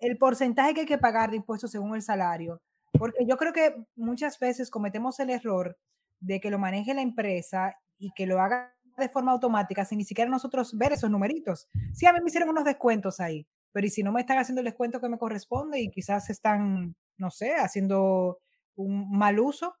el 0.00 0.16
porcentaje 0.16 0.72
que 0.72 0.80
hay 0.80 0.86
que 0.86 0.98
pagar 0.98 1.30
de 1.30 1.36
impuestos 1.36 1.70
según 1.70 1.94
el 1.94 2.02
salario, 2.02 2.62
porque 2.98 3.26
yo 3.26 3.36
creo 3.36 3.52
que 3.52 3.76
muchas 3.94 4.38
veces 4.38 4.70
cometemos 4.70 5.20
el 5.20 5.30
error 5.30 5.76
de 6.20 6.40
que 6.40 6.50
lo 6.50 6.58
maneje 6.58 6.94
la 6.94 7.02
empresa 7.02 7.76
y 7.98 8.12
que 8.14 8.26
lo 8.26 8.40
haga 8.40 8.74
de 8.96 9.08
forma 9.08 9.32
automática 9.32 9.84
sin 9.84 9.98
ni 9.98 10.04
siquiera 10.04 10.30
nosotros 10.30 10.76
ver 10.76 10.92
esos 10.92 11.10
numeritos. 11.10 11.68
Sí, 11.92 12.06
a 12.06 12.12
mí 12.12 12.20
me 12.20 12.28
hicieron 12.28 12.48
unos 12.48 12.64
descuentos 12.64 13.20
ahí, 13.20 13.46
pero 13.72 13.86
¿y 13.86 13.90
si 13.90 14.02
no 14.02 14.12
me 14.12 14.20
están 14.20 14.38
haciendo 14.38 14.60
el 14.60 14.66
descuento 14.66 15.00
que 15.00 15.08
me 15.08 15.18
corresponde 15.18 15.80
y 15.80 15.90
quizás 15.90 16.30
están, 16.30 16.94
no 17.16 17.30
sé, 17.30 17.54
haciendo 17.54 18.38
un 18.76 19.10
mal 19.10 19.40
uso 19.40 19.74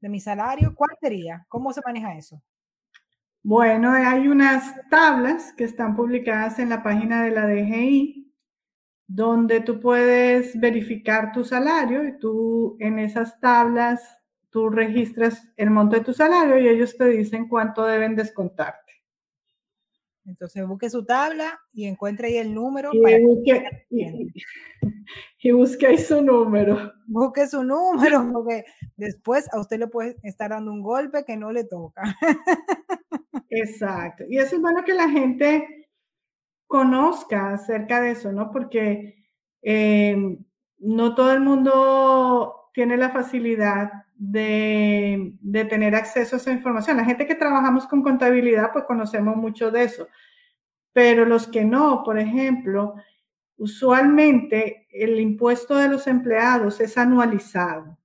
de 0.00 0.08
mi 0.08 0.20
salario? 0.20 0.74
¿Cuál 0.74 0.96
sería? 1.00 1.46
¿Cómo 1.48 1.72
se 1.72 1.80
maneja 1.84 2.16
eso? 2.16 2.42
Bueno, 3.42 3.92
hay 3.92 4.26
unas 4.26 4.74
tablas 4.90 5.52
que 5.52 5.64
están 5.64 5.94
publicadas 5.94 6.58
en 6.58 6.68
la 6.68 6.82
página 6.82 7.22
de 7.22 7.30
la 7.30 7.46
DGI 7.46 8.26
donde 9.06 9.60
tú 9.60 9.80
puedes 9.80 10.58
verificar 10.58 11.32
tu 11.32 11.44
salario 11.44 12.04
y 12.04 12.18
tú 12.18 12.76
en 12.80 12.98
esas 12.98 13.38
tablas 13.40 14.02
tú 14.50 14.68
registras 14.68 15.48
el 15.56 15.70
monto 15.70 15.96
de 15.96 16.04
tu 16.04 16.12
salario 16.12 16.58
y 16.58 16.68
ellos 16.68 16.96
te 16.96 17.06
dicen 17.08 17.46
cuánto 17.46 17.84
deben 17.84 18.16
descontarte. 18.16 18.85
Entonces 20.26 20.66
busque 20.66 20.90
su 20.90 21.04
tabla 21.04 21.60
y 21.72 21.86
encuentre 21.86 22.28
ahí 22.28 22.36
el 22.38 22.52
número. 22.52 22.90
Y, 22.92 23.24
busque, 23.24 23.64
y, 25.38 25.52
busque 25.52 25.86
ahí 25.86 25.98
su 25.98 26.20
número. 26.22 26.92
Busque 27.06 27.46
su 27.46 27.62
número, 27.62 28.28
porque 28.32 28.64
después 28.96 29.52
a 29.52 29.60
usted 29.60 29.78
le 29.78 29.86
puede 29.86 30.16
estar 30.22 30.50
dando 30.50 30.72
un 30.72 30.82
golpe 30.82 31.24
que 31.24 31.36
no 31.36 31.52
le 31.52 31.64
toca. 31.64 32.02
Exacto. 33.50 34.24
Y 34.28 34.38
eso 34.38 34.56
es 34.56 34.60
bueno 34.60 34.82
que 34.84 34.94
la 34.94 35.08
gente 35.08 35.88
conozca 36.66 37.52
acerca 37.52 38.00
de 38.00 38.10
eso, 38.10 38.32
¿no? 38.32 38.50
Porque 38.50 39.28
eh, 39.62 40.16
no 40.78 41.14
todo 41.14 41.32
el 41.32 41.40
mundo 41.40 42.70
tiene 42.74 42.96
la 42.96 43.10
facilidad 43.10 43.90
de, 44.18 45.34
tener 45.68 45.94
acceso 45.94 46.36
a 46.36 46.38
esa 46.38 46.52
información. 46.52 46.96
La 46.96 47.04
gente 47.04 47.26
que 47.26 47.34
trabajamos 47.34 47.86
con 47.86 48.02
contabilidad, 48.02 48.70
pues 48.72 48.84
conocemos 48.84 49.36
mucho 49.36 49.70
de 49.70 49.84
eso. 49.84 50.08
Pero 50.92 51.24
los 51.24 51.46
que 51.46 51.64
no, 51.64 52.02
por 52.04 52.18
ejemplo, 52.18 52.94
usualmente 53.58 54.86
el 54.90 55.20
impuesto 55.20 55.76
de 55.76 55.88
los 55.88 56.06
empleados 56.06 56.80
es 56.80 56.96
anualizado. 56.96 57.98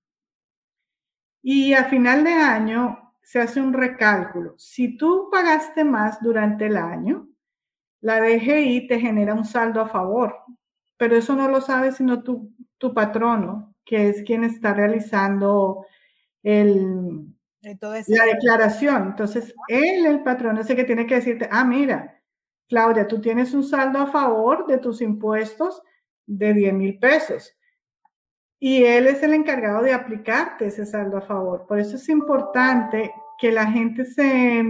Y 1.41 1.73
a 1.73 1.85
final 1.85 2.23
de 2.23 2.33
año 2.33 3.13
se 3.23 3.39
hace 3.39 3.61
un 3.61 3.73
recálculo. 3.73 4.55
Si 4.57 4.97
tú 4.97 5.29
pagaste 5.31 5.83
más 5.83 6.21
durante 6.21 6.67
el 6.67 6.77
año, 6.77 7.29
la 8.01 8.19
DGI 8.19 8.87
te 8.87 8.99
genera 8.99 9.33
un 9.33 9.45
saldo 9.45 9.81
a 9.81 9.87
favor, 9.87 10.35
pero 10.97 11.15
eso 11.15 11.35
no 11.35 11.47
lo 11.47 11.61
sabe 11.61 11.91
sino 11.91 12.23
tu, 12.23 12.53
tu 12.77 12.93
patrono, 12.93 13.73
que 13.85 14.09
es 14.09 14.23
quien 14.23 14.43
está 14.43 14.73
realizando 14.73 15.85
el, 16.43 17.27
la 17.61 18.25
declaración. 18.25 19.07
Entonces, 19.07 19.53
él, 19.67 20.05
el 20.05 20.23
patrón, 20.23 20.57
es 20.57 20.69
el 20.69 20.75
que 20.75 20.83
tiene 20.83 21.05
que 21.05 21.15
decirte, 21.15 21.47
ah, 21.51 21.63
mira, 21.63 22.19
Claudia, 22.67 23.07
tú 23.07 23.21
tienes 23.21 23.53
un 23.53 23.63
saldo 23.63 23.99
a 23.99 24.07
favor 24.07 24.65
de 24.65 24.77
tus 24.77 25.01
impuestos 25.01 25.81
de 26.25 26.53
10 26.53 26.73
mil 26.73 26.99
pesos. 26.99 27.55
Y 28.59 28.83
él 28.83 29.07
es 29.07 29.21
el 29.23 29.33
encargado 29.33 29.83
de 29.83 29.93
aplicarte 29.93 30.67
ese 30.67 30.85
saldo 30.85 31.17
a 31.17 31.21
favor. 31.21 31.65
Por 31.67 31.79
eso 31.79 31.95
es 31.95 32.07
importante 32.09 33.11
que 33.39 33.51
la 33.51 33.65
gente 33.69 34.05
se, 34.05 34.63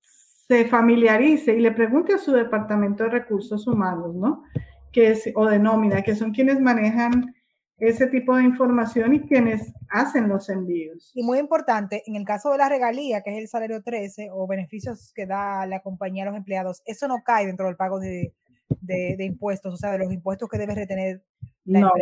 se 0.00 0.64
familiarice 0.66 1.54
y 1.54 1.60
le 1.60 1.72
pregunte 1.72 2.14
a 2.14 2.18
su 2.18 2.32
departamento 2.32 3.04
de 3.04 3.10
recursos 3.10 3.66
humanos, 3.66 4.14
¿no? 4.14 4.44
Que 4.92 5.10
es, 5.10 5.30
o 5.34 5.46
de 5.46 5.58
nómina, 5.58 6.02
que 6.02 6.14
son 6.14 6.32
quienes 6.32 6.60
manejan 6.60 7.35
ese 7.78 8.06
tipo 8.06 8.36
de 8.36 8.44
información 8.44 9.14
y 9.14 9.20
quienes 9.20 9.72
hacen 9.90 10.28
los 10.28 10.48
envíos. 10.48 11.12
Y 11.14 11.22
muy 11.22 11.38
importante, 11.38 12.02
en 12.06 12.16
el 12.16 12.24
caso 12.24 12.50
de 12.50 12.58
la 12.58 12.68
regalía, 12.68 13.22
que 13.22 13.30
es 13.30 13.38
el 13.38 13.48
salario 13.48 13.82
13 13.82 14.28
o 14.32 14.46
beneficios 14.46 15.12
que 15.14 15.26
da 15.26 15.66
la 15.66 15.80
compañía 15.80 16.22
a 16.24 16.26
los 16.26 16.36
empleados, 16.36 16.82
eso 16.86 17.06
no 17.08 17.22
cae 17.24 17.46
dentro 17.46 17.66
del 17.66 17.76
pago 17.76 17.98
de, 17.98 18.32
de, 18.80 19.24
impuestos, 19.24 19.74
o 19.74 19.76
sea, 19.76 19.92
de 19.92 19.98
los 19.98 20.12
impuestos 20.12 20.48
que 20.48 20.58
debe 20.58 20.74
retener 20.74 21.22
la 21.64 21.80
no, 21.80 21.92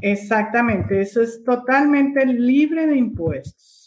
Exactamente, 0.00 1.00
eso 1.00 1.22
es 1.22 1.42
totalmente 1.44 2.24
libre 2.24 2.86
de 2.86 2.96
impuestos. 2.96 3.81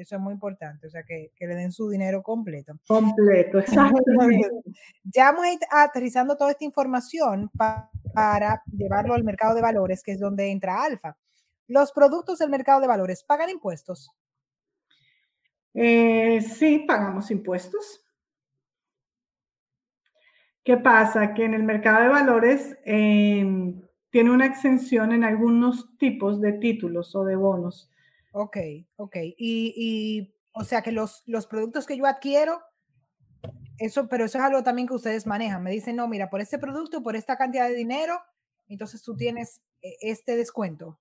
Eso 0.00 0.16
es 0.16 0.20
muy 0.22 0.32
importante, 0.32 0.86
o 0.86 0.90
sea, 0.90 1.02
que, 1.02 1.30
que 1.36 1.46
le 1.46 1.54
den 1.54 1.72
su 1.72 1.90
dinero 1.90 2.22
completo. 2.22 2.72
Completo, 2.88 3.58
exactamente. 3.58 4.48
ya 5.04 5.30
vamos 5.30 5.44
a 5.44 5.52
ir 5.52 5.58
aterrizando 5.70 6.36
toda 6.38 6.52
esta 6.52 6.64
información 6.64 7.50
para 7.50 8.62
llevarlo 8.72 9.12
al 9.12 9.24
mercado 9.24 9.54
de 9.54 9.60
valores, 9.60 10.02
que 10.02 10.12
es 10.12 10.20
donde 10.20 10.50
entra 10.50 10.82
Alfa. 10.82 11.18
¿Los 11.68 11.92
productos 11.92 12.38
del 12.38 12.48
mercado 12.48 12.80
de 12.80 12.86
valores 12.86 13.22
pagan 13.22 13.50
impuestos? 13.50 14.10
Eh, 15.74 16.40
sí, 16.40 16.84
pagamos 16.88 17.30
impuestos. 17.30 18.02
¿Qué 20.64 20.78
pasa? 20.78 21.34
Que 21.34 21.44
en 21.44 21.54
el 21.54 21.62
mercado 21.62 22.02
de 22.02 22.08
valores 22.08 22.78
em, 22.84 23.82
tiene 24.10 24.30
una 24.30 24.46
exención 24.46 25.12
en 25.12 25.24
algunos 25.24 25.96
tipos 25.98 26.40
de 26.40 26.54
títulos 26.54 27.14
o 27.14 27.24
de 27.24 27.36
bonos. 27.36 27.90
Ok, 28.32 28.56
ok. 28.96 29.16
Y, 29.36 29.74
y 29.76 30.34
o 30.52 30.64
sea 30.64 30.82
que 30.82 30.92
los, 30.92 31.22
los 31.26 31.46
productos 31.46 31.86
que 31.86 31.96
yo 31.96 32.06
adquiero 32.06 32.60
eso, 33.80 34.08
pero 34.08 34.26
eso 34.26 34.38
es 34.38 34.44
algo 34.44 34.62
también 34.62 34.86
que 34.86 34.94
ustedes 34.94 35.26
manejan. 35.26 35.62
Me 35.62 35.70
dicen, 35.70 35.96
no, 35.96 36.06
mira, 36.06 36.28
por 36.28 36.40
este 36.40 36.58
producto, 36.58 37.02
por 37.02 37.16
esta 37.16 37.36
cantidad 37.36 37.66
de 37.66 37.74
dinero, 37.74 38.20
entonces 38.68 39.02
tú 39.02 39.16
tienes 39.16 39.62
eh, 39.80 39.96
este 40.02 40.36
descuento. 40.36 41.00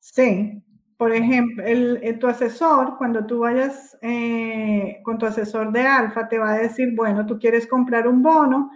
Sí, 0.00 0.62
por 0.96 1.12
ejemplo, 1.12 1.64
el, 1.64 2.18
tu 2.18 2.26
asesor, 2.26 2.98
cuando 2.98 3.24
tú 3.24 3.40
vayas 3.40 3.96
eh, 4.02 5.00
con 5.04 5.16
tu 5.18 5.26
asesor 5.26 5.72
de 5.72 5.82
alfa, 5.82 6.28
te 6.28 6.38
va 6.38 6.54
a 6.54 6.58
decir, 6.58 6.88
bueno, 6.96 7.24
tú 7.24 7.38
quieres 7.38 7.68
comprar 7.68 8.08
un 8.08 8.20
bono 8.20 8.70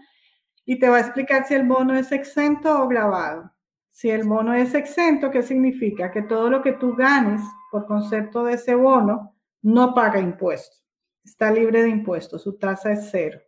y 0.64 0.78
te 0.78 0.88
va 0.88 0.98
a 0.98 1.00
explicar 1.00 1.46
si 1.46 1.54
el 1.54 1.66
bono 1.66 1.96
es 1.96 2.12
exento 2.12 2.80
o 2.80 2.86
grabado. 2.86 3.52
Si 3.96 4.10
el 4.10 4.24
bono 4.24 4.52
es 4.52 4.74
exento, 4.74 5.30
¿qué 5.30 5.42
significa? 5.42 6.10
Que 6.10 6.20
todo 6.20 6.50
lo 6.50 6.60
que 6.60 6.72
tú 6.72 6.94
ganes 6.94 7.40
por 7.70 7.86
concepto 7.86 8.44
de 8.44 8.54
ese 8.54 8.74
bono 8.74 9.34
no 9.62 9.94
paga 9.94 10.20
impuestos 10.20 10.86
está 11.26 11.50
libre 11.50 11.82
de 11.82 11.90
impuestos, 11.90 12.42
su 12.42 12.56
tasa 12.56 12.92
es 12.92 13.08
cero. 13.10 13.40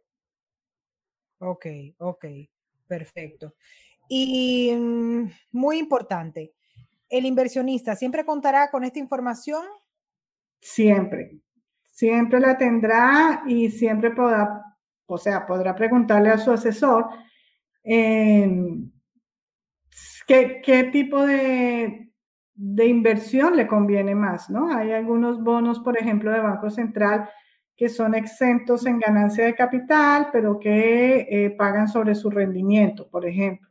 Ok, 1.39 1.67
ok, 1.99 2.25
perfecto. 2.87 3.55
Y 4.09 4.75
mm, 4.75 5.31
muy 5.53 5.79
importante, 5.79 6.53
¿el 7.09 7.25
inversionista 7.25 7.95
siempre 7.95 8.25
contará 8.25 8.71
con 8.71 8.83
esta 8.85 8.99
información? 8.99 9.65
Siempre, 10.61 11.39
siempre 11.85 12.41
la 12.41 12.59
tendrá 12.59 13.45
y 13.47 13.71
siempre 13.71 14.11
podrá, 14.11 14.77
o 15.07 15.17
sea, 15.17 15.47
podrá 15.47 15.77
preguntarle 15.77 16.31
a 16.31 16.39
su 16.39 16.51
asesor 16.51 17.07
em, 17.85 18.91
qué, 20.29 20.61
qué, 20.63 20.85
tipo 20.85 21.27
de, 21.27 22.13
de 22.55 22.87
inversión 22.87 23.57
le 23.57 23.67
conviene 23.67 24.15
más, 24.15 24.49
¿no? 24.49 24.71
Hay 24.77 24.93
algunos 24.93 25.43
bonos, 25.43 25.81
por 25.81 25.99
ejemplo, 25.99 26.31
de 26.31 26.39
Banco 26.39 26.71
Central 26.71 27.29
que 27.77 27.89
son 27.89 28.15
exentos 28.17 28.87
en 28.87 28.99
ganancia 28.99 29.45
de 29.45 29.55
capital, 29.55 30.29
pero 30.33 30.59
que 30.59 31.29
eh, 31.31 31.51
pagan 31.51 31.87
sobre 31.87 32.17
su 32.17 32.29
rendimiento, 32.29 33.09
por 33.09 33.25
ejemplo. 33.25 33.69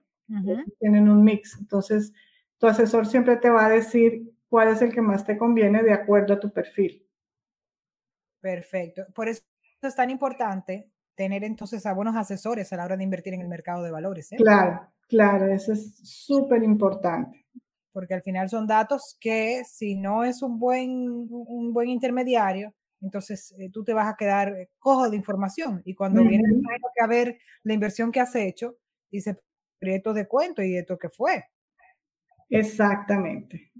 Tienen 0.80 1.10
un 1.10 1.24
mix. 1.24 1.58
Entonces, 1.60 2.14
tu 2.58 2.68
asesor 2.68 3.06
siempre 3.06 3.36
te 3.36 3.50
va 3.50 3.66
a 3.66 3.70
decir 3.70 4.34
cuál 4.48 4.70
es 4.70 4.82
el 4.82 4.94
que 4.94 5.02
más 5.02 5.26
te 5.26 5.38
conviene 5.38 5.84
de 5.84 5.92
acuerdo 5.92 6.34
a 6.34 6.40
tu 6.40 6.52
perfil. 6.52 7.06
Perfecto. 8.40 9.06
Por 9.14 9.28
eso 9.28 9.44
es 9.82 9.96
tan 9.96 10.10
importante 10.10 10.90
tener 11.16 11.44
entonces 11.44 11.86
a 11.86 11.94
buenos 11.94 12.16
asesores 12.16 12.72
a 12.72 12.78
la 12.78 12.86
hora 12.86 12.96
de 12.96 13.04
invertir 13.04 13.34
en 13.34 13.42
el 13.42 13.50
mercado 13.50 13.84
de 13.84 13.92
valores. 13.92 14.32
¿eh? 14.32 14.38
Claro, 14.38 14.90
claro, 15.08 15.52
eso 15.52 15.74
es 15.74 15.98
súper 16.04 16.64
importante 16.64 17.48
porque 17.98 18.14
al 18.14 18.22
final 18.22 18.48
son 18.48 18.68
datos 18.68 19.18
que 19.20 19.64
si 19.66 19.96
no 19.96 20.24
es 20.24 20.44
un 20.44 20.60
buen, 20.60 21.28
un 21.32 21.74
buen 21.74 21.90
intermediario, 21.90 22.72
entonces 23.02 23.56
eh, 23.58 23.72
tú 23.74 23.84
te 23.84 23.92
vas 23.92 24.08
a 24.08 24.16
quedar 24.16 24.50
eh, 24.50 24.70
cojo 24.78 25.10
de 25.10 25.18
información 25.18 25.82
y 25.84 25.96
cuando 25.96 26.22
viene 26.22 26.44
a 27.02 27.08
ver 27.08 27.40
la 27.64 27.74
inversión 27.74 28.12
que 28.12 28.20
has 28.20 28.36
hecho, 28.36 28.78
dice, 29.10 29.40
pero 29.80 30.14
de 30.14 30.28
cuento 30.28 30.62
y 30.62 30.78
esto 30.78 30.96
que 31.00 31.10
fue. 31.10 31.44
Exactamente. 32.52 33.72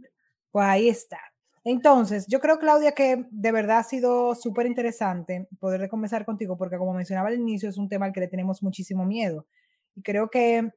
Pues 0.50 0.66
ahí 0.66 0.90
está. 0.90 1.20
Entonces, 1.64 2.26
yo 2.26 2.40
creo, 2.40 2.58
Claudia, 2.58 2.94
que 2.94 3.24
de 3.30 3.52
verdad 3.52 3.78
ha 3.78 3.84
sido 3.84 4.34
súper 4.34 4.66
interesante 4.66 5.48
poder 5.60 5.88
comenzar 5.90 6.26
contigo, 6.26 6.58
porque 6.58 6.80
como 6.80 6.96
mencionaba 6.96 7.28
al 7.28 7.36
inicio, 7.36 7.70
es 7.70 7.78
un 7.78 7.88
tema 7.88 8.08
al 8.08 8.14
que 8.14 8.22
le 8.22 8.28
tenemos 8.30 8.64
muchísimo 8.64 9.06
miedo. 9.06 9.46
Y 9.94 10.02
creo 10.02 10.32
que 10.32 10.72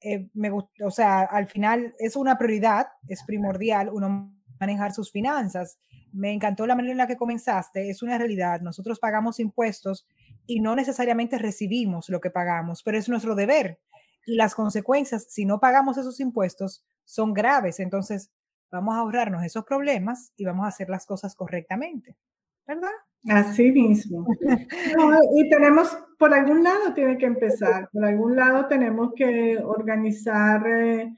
eh, 0.00 0.28
me 0.34 0.50
gusta, 0.50 0.86
o 0.86 0.90
sea, 0.90 1.20
al 1.20 1.46
final 1.46 1.94
es 1.98 2.16
una 2.16 2.38
prioridad, 2.38 2.88
es 3.08 3.22
primordial 3.24 3.90
uno 3.92 4.34
manejar 4.58 4.92
sus 4.92 5.10
finanzas. 5.10 5.78
Me 6.12 6.32
encantó 6.32 6.66
la 6.66 6.74
manera 6.74 6.92
en 6.92 6.98
la 6.98 7.06
que 7.06 7.16
comenzaste, 7.16 7.88
es 7.88 8.02
una 8.02 8.18
realidad. 8.18 8.60
Nosotros 8.60 8.98
pagamos 8.98 9.40
impuestos 9.40 10.06
y 10.46 10.60
no 10.60 10.74
necesariamente 10.74 11.38
recibimos 11.38 12.08
lo 12.08 12.20
que 12.20 12.30
pagamos, 12.30 12.82
pero 12.82 12.98
es 12.98 13.08
nuestro 13.08 13.34
deber. 13.34 13.80
Y 14.26 14.36
las 14.36 14.54
consecuencias, 14.54 15.26
si 15.28 15.44
no 15.44 15.60
pagamos 15.60 15.96
esos 15.96 16.20
impuestos, 16.20 16.84
son 17.04 17.32
graves. 17.32 17.80
Entonces, 17.80 18.30
vamos 18.70 18.94
a 18.94 18.98
ahorrarnos 18.98 19.44
esos 19.44 19.64
problemas 19.64 20.32
y 20.36 20.44
vamos 20.44 20.64
a 20.64 20.68
hacer 20.68 20.88
las 20.88 21.06
cosas 21.06 21.34
correctamente, 21.34 22.16
¿verdad? 22.70 22.90
Así 23.28 23.72
mismo. 23.72 24.26
y 25.34 25.50
tenemos, 25.50 25.98
por 26.18 26.32
algún 26.32 26.62
lado 26.62 26.94
tiene 26.94 27.18
que 27.18 27.26
empezar, 27.26 27.88
por 27.92 28.04
algún 28.04 28.36
lado 28.36 28.66
tenemos 28.66 29.12
que 29.16 29.58
organizar 29.58 30.64
eh, 30.66 31.12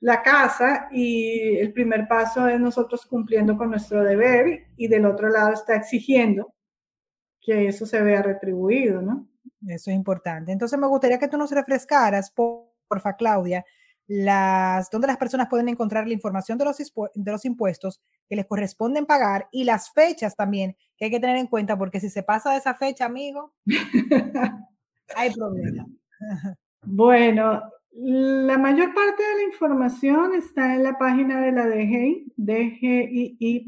la 0.00 0.22
casa 0.22 0.88
y 0.92 1.56
el 1.56 1.72
primer 1.72 2.06
paso 2.06 2.46
es 2.46 2.60
nosotros 2.60 3.06
cumpliendo 3.06 3.56
con 3.56 3.70
nuestro 3.70 4.04
deber 4.04 4.66
y 4.76 4.88
del 4.88 5.06
otro 5.06 5.28
lado 5.28 5.52
está 5.52 5.74
exigiendo 5.74 6.52
que 7.40 7.68
eso 7.68 7.86
se 7.86 8.02
vea 8.02 8.22
retribuido, 8.22 9.00
¿no? 9.00 9.26
Eso 9.66 9.90
es 9.90 9.96
importante. 9.96 10.52
Entonces 10.52 10.78
me 10.78 10.86
gustaría 10.86 11.18
que 11.18 11.28
tú 11.28 11.38
nos 11.38 11.50
refrescaras, 11.50 12.30
porfa, 12.30 13.16
Claudia, 13.16 13.64
las, 14.06 14.90
dónde 14.90 15.06
las 15.06 15.16
personas 15.16 15.48
pueden 15.48 15.68
encontrar 15.68 16.06
la 16.06 16.12
información 16.12 16.58
de 16.58 16.64
los, 16.64 16.76
de 16.76 17.32
los 17.32 17.44
impuestos 17.44 18.00
que 18.28 18.36
les 18.36 18.46
corresponden 18.46 19.06
pagar 19.06 19.48
y 19.50 19.64
las 19.64 19.92
fechas 19.92 20.36
también 20.36 20.76
que 21.00 21.06
hay 21.06 21.10
que 21.10 21.18
tener 21.18 21.38
en 21.38 21.46
cuenta, 21.46 21.78
porque 21.78 21.98
si 21.98 22.10
se 22.10 22.22
pasa 22.22 22.52
de 22.52 22.58
esa 22.58 22.74
fecha, 22.74 23.06
amigo, 23.06 23.54
hay 25.16 25.32
problema. 25.32 25.86
bueno, 26.82 27.62
la 27.92 28.58
mayor 28.58 28.92
parte 28.92 29.22
de 29.22 29.36
la 29.36 29.44
información 29.44 30.34
está 30.34 30.76
en 30.76 30.82
la 30.82 30.98
página 30.98 31.40
de 31.40 31.52
la 31.52 31.66
DGI, 31.66 32.34
dgii.gov.do. 32.36 33.66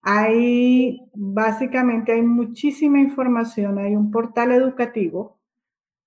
Ahí 0.00 0.98
básicamente 1.12 2.12
hay 2.12 2.22
muchísima 2.22 3.00
información, 3.00 3.78
hay 3.78 3.94
un 3.94 4.10
portal 4.10 4.52
educativo 4.52 5.38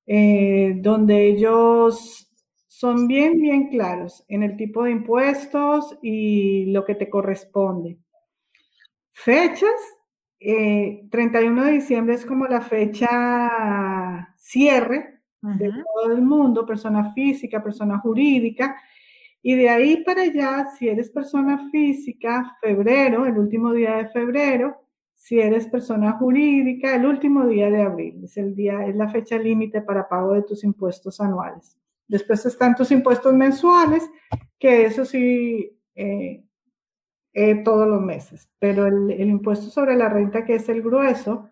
eh, 0.07 0.73
donde 0.77 1.27
ellos 1.27 2.27
son 2.67 3.07
bien, 3.07 3.39
bien 3.39 3.69
claros 3.69 4.25
en 4.27 4.41
el 4.41 4.57
tipo 4.57 4.83
de 4.83 4.91
impuestos 4.91 5.95
y 6.01 6.65
lo 6.71 6.85
que 6.85 6.95
te 6.95 7.07
corresponde. 7.07 7.99
Fechas, 9.17 9.71
31 10.39 11.63
eh, 11.63 11.65
de 11.65 11.71
diciembre 11.71 12.15
es 12.15 12.25
como 12.25 12.47
la 12.47 12.60
fecha 12.60 14.36
cierre 14.38 15.21
de 15.41 15.69
todo 15.69 16.12
el 16.12 16.21
mundo, 16.21 16.65
persona 16.65 17.13
física, 17.13 17.63
persona 17.63 17.97
jurídica, 17.99 18.75
y 19.41 19.56
de 19.56 19.69
ahí 19.69 20.04
para 20.04 20.23
allá, 20.23 20.67
si 20.78 20.89
eres 20.89 21.10
persona 21.10 21.69
física, 21.71 22.58
febrero, 22.62 23.25
el 23.25 23.38
último 23.38 23.71
día 23.71 23.95
de 23.95 24.10
febrero, 24.10 24.75
si 25.15 25.39
eres 25.39 25.65
persona 25.67 26.12
jurídica, 26.13 26.93
el 26.95 27.06
último 27.06 27.47
día 27.47 27.69
de 27.69 27.84
abril 27.84 28.21
es 28.25 28.36
el 28.36 28.54
día, 28.54 28.86
es 28.86 28.95
la 28.97 29.08
fecha 29.08 29.38
límite 29.38 29.82
para 29.82 30.10
pago 30.10 30.34
de 30.34 30.43
tus 30.43 30.63
impuestos 30.65 31.21
anuales. 31.21 31.78
Después 32.06 32.45
están 32.45 32.75
tus 32.75 32.91
impuestos 32.91 33.34
mensuales, 33.34 34.04
que 34.60 34.86
eso 34.86 35.06
sí, 35.06 35.80
eh, 35.95 36.43
eh, 37.35 37.55
todos 37.63 37.85
los 37.85 38.01
meses. 38.01 38.49
Pero 38.59 38.87
el, 38.87 39.11
el, 39.11 39.27
impuesto 39.27 39.69
sobre 39.69 39.97
la 39.97 40.07
renta, 40.07 40.45
que 40.45 40.55
es 40.55 40.69
el 40.69 40.81
grueso, 40.81 41.49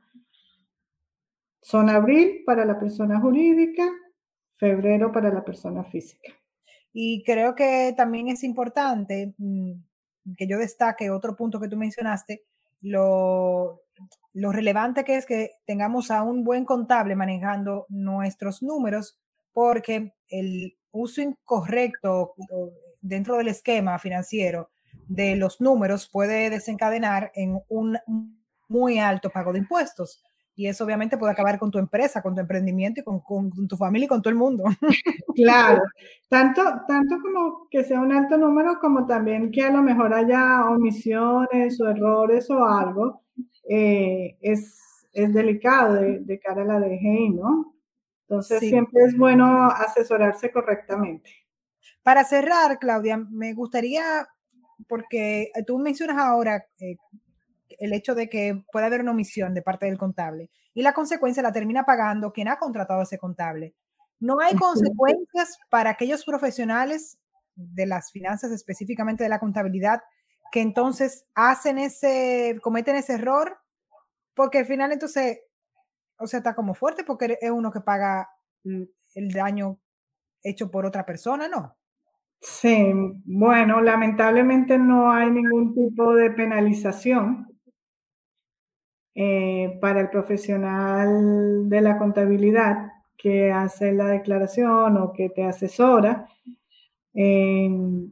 son 1.62 1.90
abril 1.90 2.44
para 2.46 2.64
la 2.64 2.80
persona 2.80 3.20
jurídica, 3.20 3.84
febrero 4.56 5.12
para 5.12 5.30
la 5.30 5.44
persona 5.44 5.84
física. 5.84 6.34
Y 6.94 7.22
creo 7.26 7.54
que 7.54 7.94
también 7.98 8.30
es 8.30 8.46
importante 8.46 9.34
mm, 9.38 9.74
que 10.38 10.48
yo 10.48 10.58
destaque 10.58 11.10
otro 11.10 11.36
punto 11.36 11.60
que 11.60 11.68
tú 11.68 11.76
mencionaste, 11.76 12.44
lo, 12.80 13.82
lo 14.34 14.52
relevante 14.54 15.04
que 15.04 15.18
es 15.18 15.26
que 15.26 15.52
tengamos 15.66 16.12
a 16.12 16.24
un 16.24 16.46
buen 16.46 16.64
contable 16.64 17.16
manejando 17.16 17.88
nuestros 17.90 18.64
números, 18.64 19.20
porque 19.52 20.14
el 20.30 20.78
uso 20.92 21.22
incorrecto 21.22 22.36
dentro 23.02 23.36
del 23.36 23.50
esquema 23.50 24.00
financiero 24.00 24.70
de 25.08 25.36
los 25.36 25.62
números 25.62 26.10
puede 26.12 26.50
desencadenar 26.50 27.32
en 27.36 27.60
un 27.70 27.98
muy 28.68 29.00
alto 29.00 29.30
pago 29.30 29.54
de 29.54 29.60
impuestos. 29.60 30.24
Y 30.56 30.68
eso 30.68 30.84
obviamente 30.86 31.18
puede 31.18 31.32
acabar 31.32 31.58
con 31.58 31.72
tu 31.72 31.80
empresa, 31.80 32.22
con 32.22 32.36
tu 32.36 32.42
emprendimiento 32.42 33.02
y 33.02 33.04
con, 33.04 33.22
con, 33.22 33.68
tu 33.68 33.76
familia 33.76 34.06
y 34.06 34.08
con 34.08 34.22
todo 34.22 34.30
el 34.30 34.38
mundo. 34.38 34.64
Claro, 35.36 35.82
tanto, 36.30 36.62
tanto 36.88 37.16
como 37.20 37.68
que 37.72 37.84
sea 37.84 38.00
un 38.00 38.12
alto 38.12 38.38
número, 38.38 38.80
como 38.80 39.08
también 39.08 39.52
que 39.52 39.64
a 39.64 39.72
lo 39.72 39.82
mejor 39.82 40.14
haya 40.14 40.70
omisiones 40.70 41.82
o 41.82 41.90
errores 41.90 42.50
o 42.52 42.64
algo, 42.64 43.24
eh, 43.68 44.38
es, 44.42 45.08
es, 45.12 45.34
delicado 45.34 45.96
de, 45.96 46.20
de, 46.20 46.40
cara 46.40 46.62
a 46.62 46.66
la 46.66 46.80
DGI, 46.80 47.30
¿no? 47.32 47.74
Entonces 48.28 48.60
siempre 48.60 49.06
es 49.06 49.18
bueno 49.18 49.66
asesorarse 49.66 50.52
correctamente. 50.52 51.32
Para 52.04 52.24
cerrar, 52.26 52.78
Claudia, 52.80 53.18
me 53.18 53.54
gustaría, 53.54 54.28
porque 54.88 55.52
tú 55.66 55.78
mencionas 55.80 56.18
ahora 56.18 56.66
eh, 56.80 56.98
el 57.80 57.94
hecho 57.94 58.16
de 58.16 58.30
que 58.30 58.64
puede 58.72 58.86
haber 58.86 59.02
una 59.02 59.12
omisión 59.12 59.54
de 59.54 59.62
parte 59.62 59.86
del 59.86 59.98
contable 59.98 60.50
y 60.74 60.82
la 60.82 60.94
consecuencia 60.94 61.44
la 61.44 61.52
termina 61.52 61.86
pagando 61.86 62.32
quien 62.32 62.48
ha 62.48 62.58
contratado 62.58 63.00
a 63.00 63.04
ese 63.04 63.18
contable. 63.18 63.76
No 64.20 64.40
hay 64.40 64.56
consecuencias 64.56 65.58
para 65.70 65.92
aquellos 65.92 66.24
profesionales 66.24 67.18
de 67.56 67.86
las 67.86 68.12
finanzas, 68.12 68.52
específicamente 68.52 69.24
de 69.24 69.30
la 69.30 69.40
contabilidad, 69.40 70.02
que 70.52 70.62
entonces 70.62 71.26
hacen 71.36 71.78
ese, 71.78 72.58
cometen 72.62 72.96
ese 72.96 73.14
error, 73.14 73.60
porque 74.34 74.60
al 74.60 74.66
final 74.66 74.92
entonces, 74.92 75.40
o 76.18 76.28
sea, 76.28 76.40
está 76.40 76.56
como 76.56 76.74
fuerte 76.74 77.04
porque 77.04 77.38
es 77.42 77.52
uno 77.52 77.72
que 77.72 77.82
paga 77.82 78.30
el 78.64 79.32
daño 79.34 79.80
hecho 80.42 80.72
por 80.72 80.86
otra 80.86 81.06
persona, 81.06 81.48
¿no? 81.48 81.78
Sí, 82.44 82.92
bueno, 83.26 83.82
lamentablemente 83.82 84.78
no 84.78 85.12
hay 85.12 85.32
ningún 85.32 85.74
tipo 85.74 86.14
de 86.14 86.30
penalización 86.30 87.48
eh, 89.16 89.78
para 89.80 90.02
el 90.02 90.10
profesional 90.10 91.70
de 91.70 91.82
la 91.82 91.98
contabilidad 91.98 92.92
que 93.18 93.52
hace 93.52 93.94
la 93.94 94.08
declaración 94.08 94.98
o 94.98 95.14
que 95.14 95.30
te 95.30 95.44
asesora. 95.44 96.28
Em, 97.14 98.12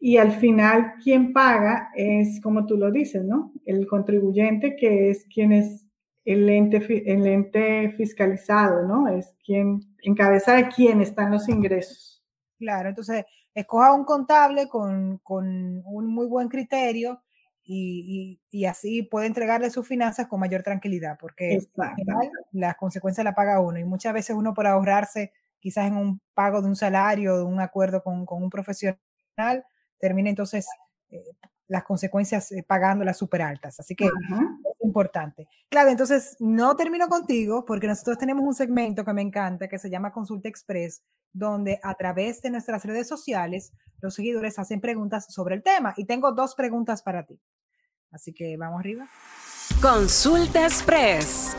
y 0.00 0.18
al 0.18 0.32
final, 0.32 0.94
quien 1.02 1.32
paga 1.32 1.90
es, 1.94 2.40
como 2.40 2.66
tú 2.66 2.76
lo 2.76 2.90
dices, 2.90 3.24
¿no? 3.24 3.52
El 3.64 3.86
contribuyente, 3.86 4.76
que 4.76 5.10
es 5.10 5.24
quien 5.32 5.52
es 5.52 5.86
el 6.24 6.48
ente, 6.48 6.78
el 7.12 7.26
ente 7.26 7.90
fiscalizado, 7.92 8.86
¿no? 8.86 9.08
Es 9.08 9.34
quien, 9.44 9.80
en 10.02 10.14
cabeza 10.14 10.54
de 10.54 10.68
quién 10.68 11.00
están 11.00 11.32
los 11.32 11.48
ingresos. 11.48 12.15
Claro, 12.58 12.88
entonces, 12.88 13.24
escoja 13.54 13.92
un 13.92 14.04
contable 14.04 14.68
con, 14.68 15.18
con 15.18 15.82
un 15.84 16.06
muy 16.06 16.26
buen 16.26 16.48
criterio 16.48 17.22
y, 17.64 18.40
y, 18.50 18.64
así 18.64 19.02
puede 19.02 19.26
entregarle 19.26 19.70
sus 19.70 19.86
finanzas 19.86 20.28
con 20.28 20.38
mayor 20.38 20.62
tranquilidad, 20.62 21.18
porque 21.20 21.58
las 22.52 22.76
consecuencias 22.76 23.24
la 23.24 23.34
paga 23.34 23.60
uno 23.60 23.78
y 23.78 23.84
muchas 23.84 24.12
veces 24.14 24.36
uno 24.36 24.54
por 24.54 24.68
ahorrarse 24.68 25.32
quizás 25.58 25.88
en 25.88 25.96
un 25.96 26.20
pago 26.32 26.62
de 26.62 26.68
un 26.68 26.76
salario, 26.76 27.38
de 27.38 27.42
un 27.42 27.60
acuerdo 27.60 28.04
con, 28.04 28.24
con 28.24 28.40
un 28.42 28.50
profesional, 28.50 28.96
termina 29.98 30.30
entonces 30.30 30.68
eh, 31.10 31.24
las 31.66 31.82
consecuencias 31.82 32.52
eh, 32.52 32.62
pagándolas 32.62 33.16
súper 33.16 33.42
altas. 33.42 33.80
Así 33.80 33.96
que 33.96 34.08
importante. 34.86 35.48
Claro, 35.68 35.90
entonces 35.90 36.36
no 36.38 36.76
termino 36.76 37.08
contigo 37.08 37.64
porque 37.64 37.86
nosotros 37.86 38.18
tenemos 38.18 38.44
un 38.44 38.54
segmento 38.54 39.04
que 39.04 39.12
me 39.12 39.22
encanta 39.22 39.68
que 39.68 39.78
se 39.78 39.90
llama 39.90 40.12
Consulta 40.12 40.48
Express, 40.48 41.02
donde 41.32 41.78
a 41.82 41.94
través 41.94 42.40
de 42.40 42.50
nuestras 42.50 42.84
redes 42.84 43.08
sociales 43.08 43.72
los 44.00 44.14
seguidores 44.14 44.58
hacen 44.58 44.80
preguntas 44.80 45.26
sobre 45.28 45.56
el 45.56 45.62
tema. 45.62 45.94
Y 45.96 46.06
tengo 46.06 46.32
dos 46.32 46.54
preguntas 46.54 47.02
para 47.02 47.26
ti. 47.26 47.40
Así 48.10 48.32
que 48.32 48.56
vamos 48.56 48.80
arriba. 48.80 49.06
Consulta 49.82 50.64
Express. 50.64 51.54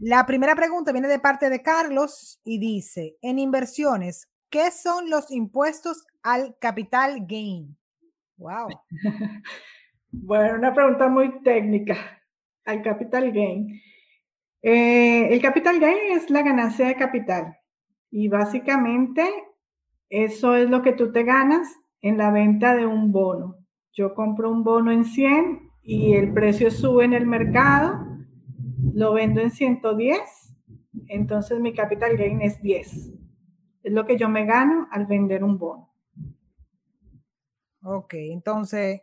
La 0.00 0.26
primera 0.26 0.54
pregunta 0.54 0.92
viene 0.92 1.08
de 1.08 1.18
parte 1.18 1.48
de 1.48 1.62
Carlos 1.62 2.40
y 2.44 2.58
dice, 2.58 3.16
en 3.22 3.38
inversiones, 3.38 4.28
¿qué 4.50 4.70
son 4.70 5.08
los 5.08 5.30
impuestos 5.30 6.04
al 6.22 6.56
capital 6.58 7.26
gain? 7.26 7.78
Wow. 8.36 8.68
bueno, 10.12 10.58
una 10.58 10.74
pregunta 10.74 11.08
muy 11.08 11.42
técnica 11.42 11.96
al 12.64 12.82
capital 12.82 13.32
gain. 13.32 13.80
Eh, 14.62 15.28
el 15.32 15.40
capital 15.42 15.78
gain 15.78 16.12
es 16.12 16.30
la 16.30 16.42
ganancia 16.42 16.86
de 16.86 16.96
capital 16.96 17.56
y 18.10 18.28
básicamente 18.28 19.28
eso 20.08 20.54
es 20.54 20.70
lo 20.70 20.82
que 20.82 20.92
tú 20.92 21.12
te 21.12 21.22
ganas 21.22 21.68
en 22.00 22.18
la 22.18 22.30
venta 22.30 22.74
de 22.74 22.86
un 22.86 23.12
bono. 23.12 23.56
Yo 23.92 24.14
compro 24.14 24.50
un 24.50 24.64
bono 24.64 24.90
en 24.90 25.04
100 25.04 25.70
y 25.82 26.14
el 26.14 26.32
precio 26.32 26.70
sube 26.70 27.04
en 27.04 27.12
el 27.12 27.26
mercado, 27.26 28.06
lo 28.94 29.14
vendo 29.14 29.40
en 29.40 29.50
110, 29.50 30.20
entonces 31.08 31.60
mi 31.60 31.74
capital 31.74 32.16
gain 32.16 32.40
es 32.42 32.60
10. 32.62 33.12
Es 33.82 33.92
lo 33.92 34.06
que 34.06 34.16
yo 34.16 34.28
me 34.28 34.46
gano 34.46 34.88
al 34.90 35.06
vender 35.06 35.44
un 35.44 35.58
bono. 35.58 35.93
Ok, 37.84 38.14
entonces, 38.14 39.02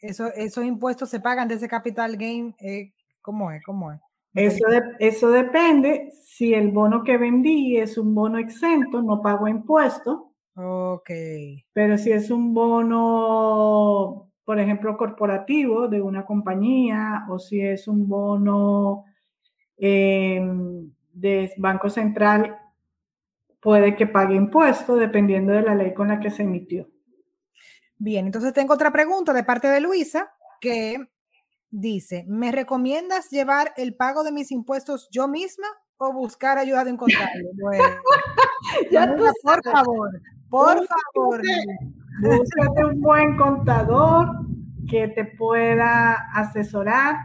eso, 0.00 0.26
esos 0.34 0.64
impuestos 0.64 1.08
se 1.08 1.20
pagan 1.20 1.46
de 1.46 1.54
ese 1.54 1.68
capital 1.68 2.16
gain, 2.16 2.54
eh, 2.58 2.92
¿cómo 3.20 3.50
es? 3.52 3.62
¿Cómo 3.64 3.92
es? 3.92 4.00
Eso, 4.34 4.64
eso 4.98 5.30
depende. 5.30 6.10
Si 6.24 6.54
el 6.54 6.70
bono 6.70 7.04
que 7.04 7.18
vendí 7.18 7.76
es 7.76 7.98
un 7.98 8.14
bono 8.14 8.38
exento, 8.38 9.02
no 9.02 9.20
pago 9.20 9.46
impuesto. 9.46 10.32
Ok. 10.54 11.10
Pero 11.72 11.98
si 11.98 12.12
es 12.12 12.30
un 12.30 12.54
bono, 12.54 14.32
por 14.44 14.58
ejemplo, 14.58 14.96
corporativo 14.96 15.86
de 15.88 16.00
una 16.00 16.24
compañía 16.24 17.26
o 17.28 17.38
si 17.38 17.60
es 17.60 17.86
un 17.88 18.08
bono 18.08 19.04
em, 19.76 20.90
de 21.12 21.52
Banco 21.58 21.90
Central, 21.90 22.58
puede 23.60 23.94
que 23.94 24.06
pague 24.06 24.34
impuesto 24.34 24.96
dependiendo 24.96 25.52
de 25.52 25.62
la 25.62 25.74
ley 25.74 25.94
con 25.94 26.08
la 26.08 26.20
que 26.20 26.30
se 26.30 26.42
emitió. 26.42 26.88
Bien, 28.04 28.26
entonces 28.26 28.52
tengo 28.52 28.74
otra 28.74 28.90
pregunta 28.90 29.32
de 29.32 29.44
parte 29.44 29.68
de 29.68 29.80
Luisa 29.80 30.32
que 30.60 31.08
dice, 31.70 32.24
¿me 32.26 32.50
recomiendas 32.50 33.30
llevar 33.30 33.72
el 33.76 33.94
pago 33.94 34.24
de 34.24 34.32
mis 34.32 34.50
impuestos 34.50 35.08
yo 35.12 35.28
misma 35.28 35.68
o 35.98 36.12
buscar 36.12 36.58
ayuda 36.58 36.82
de 36.84 36.90
un 36.90 36.96
contable? 36.96 37.44
Bueno, 38.90 39.16
por 39.44 39.62
favor, 39.62 40.10
por 40.50 40.86
favor. 40.86 41.42
Búscate 42.22 42.84
un 42.86 43.00
buen 43.00 43.36
contador 43.36 44.30
que 44.88 45.06
te 45.08 45.24
pueda 45.24 46.14
asesorar. 46.34 47.16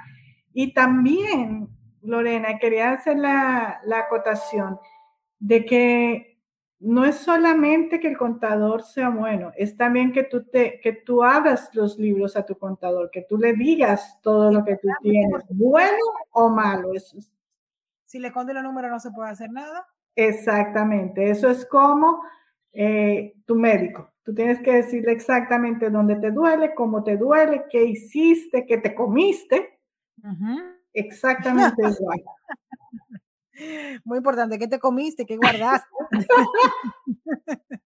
Y 0.53 0.75
también, 0.75 1.69
Lorena, 2.03 2.59
quería 2.59 2.91
hacer 2.91 3.17
la, 3.17 3.79
la 3.83 3.99
acotación 3.99 4.79
de 5.39 5.65
que 5.65 6.37
no 6.79 7.05
es 7.05 7.15
solamente 7.15 7.99
que 7.99 8.07
el 8.07 8.17
contador 8.17 8.83
sea 8.83 9.09
bueno, 9.09 9.51
es 9.55 9.75
también 9.75 10.11
que 10.11 10.23
tú, 10.23 10.43
te, 10.43 10.79
que 10.79 10.93
tú 10.93 11.23
abras 11.23 11.69
los 11.73 11.97
libros 11.97 12.37
a 12.37 12.45
tu 12.45 12.57
contador, 12.57 13.09
que 13.11 13.23
tú 13.23 13.37
le 13.37 13.53
digas 13.53 14.19
todo 14.21 14.51
lo 14.51 14.63
que 14.63 14.77
tú 14.77 14.87
tienes, 15.01 15.43
bueno 15.49 15.97
o 16.31 16.49
malo. 16.49 16.93
Eso 16.93 17.17
Si 18.05 18.19
le 18.19 18.27
esconde 18.27 18.53
los 18.53 18.63
números 18.63 18.91
no 18.91 18.99
se 18.99 19.11
puede 19.11 19.31
hacer 19.31 19.51
nada. 19.51 19.87
Exactamente, 20.15 21.29
eso 21.29 21.49
es 21.49 21.65
como 21.65 22.21
eh, 22.73 23.33
tu 23.45 23.55
médico. 23.55 24.11
Tú 24.23 24.35
tienes 24.35 24.59
que 24.59 24.73
decirle 24.73 25.13
exactamente 25.13 25.89
dónde 25.89 26.17
te 26.17 26.31
duele, 26.31 26.75
cómo 26.75 27.03
te 27.03 27.17
duele, 27.17 27.65
qué 27.71 27.85
hiciste, 27.85 28.65
qué 28.65 28.77
te 28.77 28.93
comiste. 28.93 29.79
Exactamente 30.93 31.81
igual. 31.99 32.23
Muy 34.03 34.17
importante, 34.17 34.59
¿qué 34.59 34.67
te 34.67 34.79
comiste? 34.79 35.25
¿Qué 35.25 35.37
guardaste? 35.37 35.87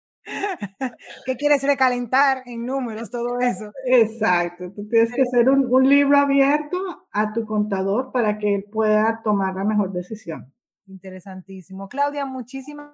¿Qué 1.26 1.37
quieres 1.37 1.62
recalentar 1.62 2.42
en 2.46 2.66
números? 2.66 3.11
Todo 3.11 3.40
eso. 3.40 3.72
Exacto, 3.87 4.72
tú 4.72 4.87
tienes 4.88 5.12
que 5.12 5.22
hacer 5.22 5.48
un, 5.48 5.66
un, 5.72 5.88
libro 5.88 6.18
abierto 6.18 6.76
a 7.11 7.33
tu 7.33 7.44
contador 7.44 8.12
para 8.12 8.38
que 8.38 8.54
él 8.56 8.64
pueda 8.70 9.22
tomar 9.24 9.54
la 9.54 9.64
mejor 9.64 9.92
decisión. 9.92 10.52
Interesantísimo. 10.87 11.88
Claudia, 11.88 12.26
muchísimas 12.26 12.92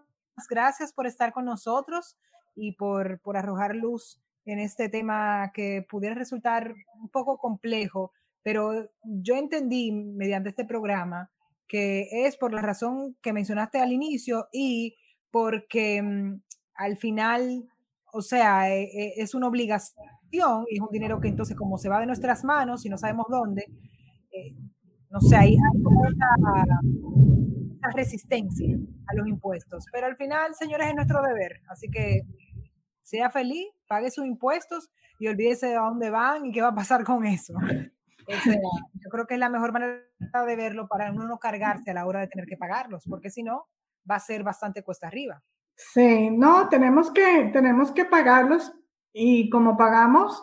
gracias 0.49 0.93
por 0.93 1.07
estar 1.07 1.33
con 1.33 1.45
nosotros 1.45 2.17
y 2.55 2.73
por, 2.73 3.21
por 3.21 3.37
arrojar 3.37 3.75
luz 3.75 4.21
en 4.45 4.59
este 4.59 4.89
tema 4.89 5.51
que 5.53 5.85
pudiera 5.89 6.15
resultar 6.15 6.75
un 7.01 7.09
poco 7.09 7.39
complejo, 7.39 8.13
pero 8.43 8.89
yo 9.03 9.37
entendí 9.37 9.93
mediante 9.93 10.51
este 10.51 10.65
programa 10.65 11.31
que 11.67 12.09
es 12.27 12.37
por 12.37 12.53
la 12.53 12.63
razón 12.63 13.17
que 13.23 13.33
mencionaste 13.33 13.79
al 13.79 13.93
inicio 13.93 14.49
y 14.53 14.97
porque 15.31 16.03
mm, 16.03 16.41
al 16.75 16.97
final, 16.97 17.69
o 18.13 18.23
sea, 18.23 18.75
e, 18.75 18.85
e, 18.85 19.15
es 19.17 19.35
una 19.35 19.49
obligación 19.49 20.07
y 20.33 20.77
es 20.77 20.81
un 20.81 20.91
dinero 20.91 21.21
que 21.21 21.29
entonces 21.29 21.57
como 21.57 21.79
se 21.79 21.89
va 21.89 22.01
de 22.01 22.07
nuestras 22.07 22.45
manos 22.45 22.85
y 22.85 22.89
no 22.89 22.99
sabemos 22.99 23.27
dónde, 23.29 23.67
eh, 24.33 24.55
no 25.11 25.21
sé, 25.21 25.37
hay, 25.37 25.57
hay 27.83 27.95
resistencia 27.95 28.77
a 29.07 29.15
los 29.15 29.27
impuestos. 29.29 29.87
Pero 29.93 30.07
al 30.07 30.17
final, 30.17 30.55
señores, 30.55 30.89
es 30.89 30.95
nuestro 30.95 31.23
deber. 31.23 31.61
Así 31.69 31.89
que 31.89 32.23
sea 33.03 33.31
feliz, 33.31 33.67
pague 33.89 34.11
sus 34.11 34.27
impuestos 34.27 34.91
y 35.19 35.29
olvídese 35.29 35.69
de 35.69 35.75
dónde 35.75 36.11
van 36.11 36.45
y 36.45 36.53
qué 36.53 36.61
va 36.61 36.69
a 36.69 36.75
pasar 36.75 37.05
con 37.05 37.25
eso. 37.25 37.55
Yo 38.29 39.11
creo 39.11 39.27
que 39.27 39.35
es 39.35 39.41
la 39.41 39.49
mejor 39.49 39.73
manera 39.73 40.03
de 40.47 40.57
verlo 40.57 40.89
para 40.89 41.13
uno 41.13 41.27
no 41.27 41.39
cargarse 41.39 41.91
a 41.91 41.95
la 41.95 42.07
hora 42.07 42.21
de 42.21 42.29
tener 42.29 42.47
que 42.47 42.57
pagarlos, 42.57 43.05
porque 43.09 43.31
si 43.31 43.43
no, 43.43 43.67
va 44.09 44.17
a 44.17 44.21
ser 44.21 44.43
bastante 44.43 44.83
cuesta 44.83 45.07
arriba. 45.07 45.43
Sí, 45.75 46.31
no, 46.31 46.69
tenemos 46.69 47.11
que, 47.11 47.51
tenemos 47.53 47.93
que 47.93 48.05
pagarlos 48.05 48.73
y 49.13 49.51
como 49.51 49.77
pagamos, 49.77 50.43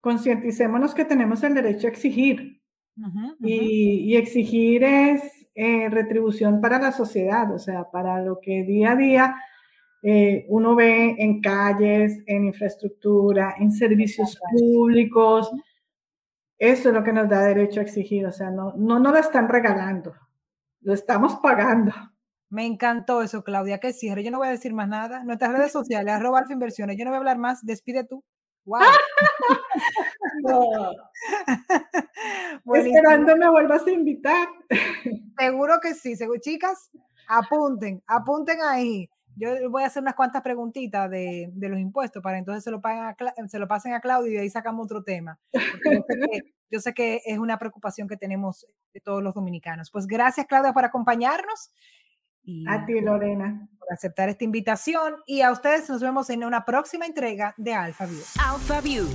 concienticémonos 0.00 0.94
que 0.94 1.04
tenemos 1.04 1.42
el 1.42 1.54
derecho 1.54 1.86
a 1.86 1.90
exigir. 1.90 2.60
Y, 3.40 4.14
exigir 4.16 4.84
es 4.84 5.22
eh, 5.54 5.88
retribución 5.88 6.60
para 6.60 6.78
la 6.78 6.92
sociedad, 6.92 7.50
o 7.54 7.58
sea, 7.58 7.90
para 7.90 8.22
lo 8.22 8.40
que 8.40 8.62
día 8.64 8.92
a 8.92 8.96
día 8.96 9.36
eh, 10.02 10.46
uno 10.48 10.74
ve 10.74 11.14
en 11.18 11.40
calles, 11.40 12.22
en 12.26 12.46
infraestructura, 12.46 13.54
en 13.58 13.70
servicios 13.70 14.38
públicos, 14.50 15.50
eso 16.60 16.90
es 16.90 16.94
lo 16.94 17.02
que 17.02 17.14
nos 17.14 17.28
da 17.28 17.40
derecho 17.40 17.80
a 17.80 17.82
exigir, 17.82 18.26
o 18.26 18.32
sea, 18.32 18.50
no, 18.50 18.74
no 18.76 18.98
nos 18.98 19.12
lo 19.12 19.18
están 19.18 19.48
regalando, 19.48 20.14
lo 20.82 20.92
estamos 20.92 21.36
pagando. 21.36 21.92
Me 22.50 22.66
encantó 22.66 23.22
eso, 23.22 23.42
Claudia, 23.42 23.78
que 23.78 23.94
cierre. 23.94 24.22
Yo 24.22 24.30
no 24.30 24.38
voy 24.38 24.48
a 24.48 24.50
decir 24.50 24.74
más 24.74 24.88
nada. 24.88 25.24
Nuestras 25.24 25.52
redes 25.52 25.72
sociales, 25.72 26.12
arroba 26.12 26.40
alfa 26.40 26.52
inversiones. 26.52 26.98
Yo 26.98 27.04
no 27.04 27.12
voy 27.12 27.16
a 27.16 27.18
hablar 27.18 27.38
más. 27.38 27.64
Despide 27.64 28.04
tú. 28.04 28.24
Wow. 28.64 28.80
Esperando 32.74 33.36
me 33.36 33.48
vuelvas 33.48 33.86
a 33.86 33.90
invitar. 33.92 34.48
Seguro 35.38 35.78
que 35.80 35.94
sí. 35.94 36.14
Chicas, 36.40 36.90
apunten, 37.28 38.02
apunten 38.08 38.58
ahí 38.62 39.08
yo 39.36 39.70
voy 39.70 39.82
a 39.82 39.86
hacer 39.86 40.02
unas 40.02 40.14
cuantas 40.14 40.42
preguntitas 40.42 41.10
de, 41.10 41.52
los 41.56 41.78
impuestos 41.78 42.22
para 42.22 42.38
entonces 42.38 42.64
se 42.64 42.70
lo, 42.70 42.80
se 43.48 43.58
lo 43.58 43.68
pasen 43.68 43.94
a 43.94 44.00
Claudio 44.00 44.32
y 44.32 44.34
de 44.34 44.40
ahí 44.40 44.50
sacamos 44.50 44.84
otro 44.84 45.02
tema. 45.02 45.38
Yo 46.72 46.78
sé, 46.78 46.94
que, 46.94 47.20
es 47.24 47.38
una 47.38 47.58
preocupación 47.58 48.06
que 48.06 48.16
tenemos 48.16 48.66
de 48.94 49.00
todos 49.00 49.22
los 49.22 49.34
dominicanos. 49.34 49.90
Pues 49.90 50.06
gracias, 50.06 50.46
Claudia, 50.46 50.72
por 50.72 50.84
acompañarnos. 50.84 51.72
Y 52.42 52.64
a 52.68 52.86
ti, 52.86 53.00
Lorena. 53.00 53.68
Por 53.78 53.92
aceptar 53.92 54.28
esta 54.28 54.44
invitación. 54.44 55.16
Y 55.26 55.40
a 55.40 55.50
ustedes 55.50 55.90
nos 55.90 56.00
vemos 56.00 56.30
en 56.30 56.44
una 56.44 56.64
próxima 56.64 57.06
entrega 57.06 57.54
de 57.56 57.74
Alpha 57.74 58.06
View. 58.06 58.22
Alpha 58.38 58.80
View, 58.80 59.08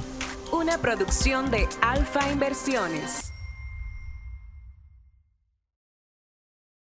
una 0.52 0.78
producción 0.78 1.50
de 1.50 1.66
Alfa 1.82 2.30
Inversiones. 2.30 3.35